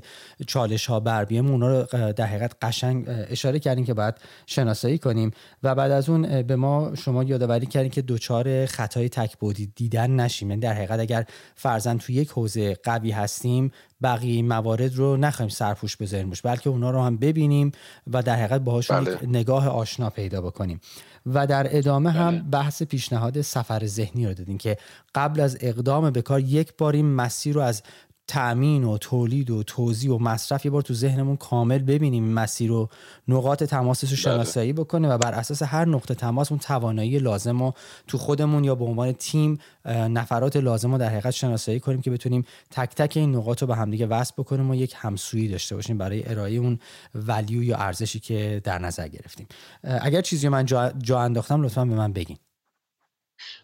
[0.46, 4.14] چالش ها بر بیایم اونا رو در حقیقت قشنگ اشاره کردیم که باید
[4.46, 5.30] شناسایی کنیم
[5.62, 10.50] و بعد از اون به ما شما یادآوری کردیم که دوچار خطای تکبودی دیدن نشیم.
[10.50, 13.72] یعنی در حقیقت اگر فرزن تو یک حوزه قوی هستیم
[14.02, 17.72] بقیه موارد رو نخوایم سرپوش بذاریم بلکه اونا رو هم ببینیم
[18.12, 19.26] و در حقیقت باهاشون بله.
[19.26, 20.80] نگاه آشنا پیدا بکنیم
[21.26, 22.42] و در ادامه هم بله.
[22.42, 24.76] بحث پیشنهاد سفر ذهنی رو دادیم که
[25.14, 27.82] قبل از اقدام به کار یک بار این مسیر رو از
[28.30, 32.88] تأمین و تولید و توزیع و مصرف یه بار تو ذهنمون کامل ببینیم مسیر و
[33.28, 34.22] نقاط تماسش رو بله.
[34.22, 37.74] شناسایی بکنه و بر اساس هر نقطه تماس اون توانایی لازم رو
[38.06, 42.44] تو خودمون یا به عنوان تیم نفرات لازم رو در حقیقت شناسایی کنیم که بتونیم
[42.70, 46.30] تک تک این نقاط رو به همدیگه وصل بکنیم و یک همسویی داشته باشیم برای
[46.30, 46.78] ارائه اون
[47.14, 49.46] ولیو یا ارزشی که در نظر گرفتیم
[49.82, 52.36] اگر چیزی من جا, جا انداختم لطفا به من بگین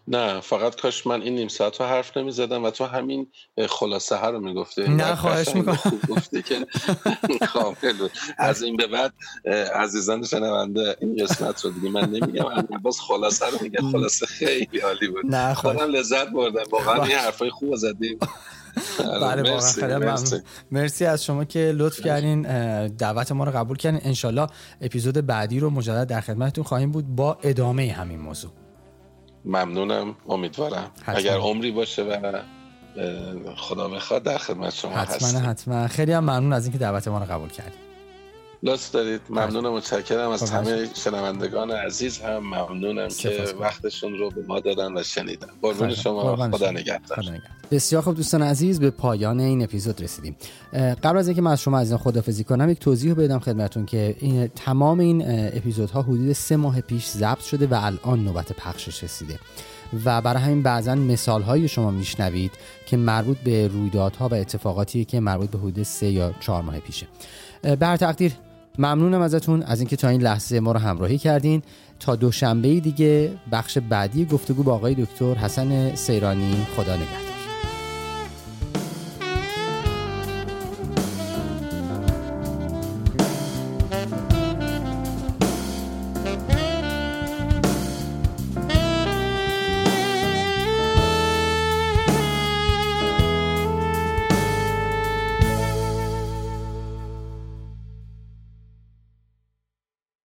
[0.09, 3.27] نه فقط کاش من این نیم ساعت رو حرف نمی زدم و تو همین
[3.69, 5.79] خلاصه ها رو می‌گفته نه خواهش می‌کنم.
[6.09, 6.67] گفته که
[8.39, 9.13] از این به بعد
[9.75, 12.45] عزیزان شنونده این قسمت رو دیگه من نمیگم.
[12.83, 13.93] باز خلاصه رو میگم.
[13.93, 15.27] خلاصه خیلی عالی بود.
[15.27, 16.63] نه خودم لذت بردم.
[16.71, 18.19] واقعا این حرفای خوب زدیم
[18.99, 20.37] بله واقعا مرسی.
[20.71, 21.05] مرسی.
[21.05, 22.43] از شما که لطف کردین
[22.87, 24.01] دعوت ما رو قبول کردین.
[24.05, 24.47] انشالله
[24.81, 28.51] اپیزود بعدی رو مجدد در خدمتتون خواهیم بود با ادامه همین موضوع.
[29.47, 30.91] ممنونم امیدوارم.
[31.07, 32.43] اگر عمری باشه و
[33.57, 35.51] خدا بخواد در خدمت شما حتما هستیم.
[35.51, 35.89] حتما.
[35.89, 37.86] خیلی هم ممنون از اینکه دعوت ما رو قبول کردید.
[38.67, 39.21] لطف دارید.
[39.31, 40.31] ممنونم متشکرم.
[40.31, 45.49] از همه شنوندگان عزیز هم ممنونم که وقتشون رو به ما دادن و شنیدن.
[45.63, 46.51] قربون شما.
[46.51, 47.25] خدا نگهدار.
[47.71, 50.37] بسیار خوب دوستان عزیز به پایان این اپیزود رسیدیم.
[51.03, 54.17] قبل از اینکه من از شما از این خدافزی کنم یک توضیح بدم خدمتون که
[54.19, 55.23] این تمام این
[55.57, 59.39] اپیزودها حدود سه ماه پیش ضبط شده و الان نوبت پخشش رسیده.
[60.05, 62.53] و برای همین بعضا مثال های شما میشنوید
[62.87, 67.07] که مربوط به رویدادها و اتفاقاتی که مربوط به حدود سه یا چهار ماه پیشه.
[67.81, 68.33] بر تقدیر
[68.79, 71.63] ممنونم ازتون از اینکه تا این لحظه ما رو همراهی کردین.
[72.01, 76.67] تا دوشنبه دیگه بخش بعدی گفتگو با آقای دکتر حسن سیرانی.
[76.77, 77.36] خدا نگهدار.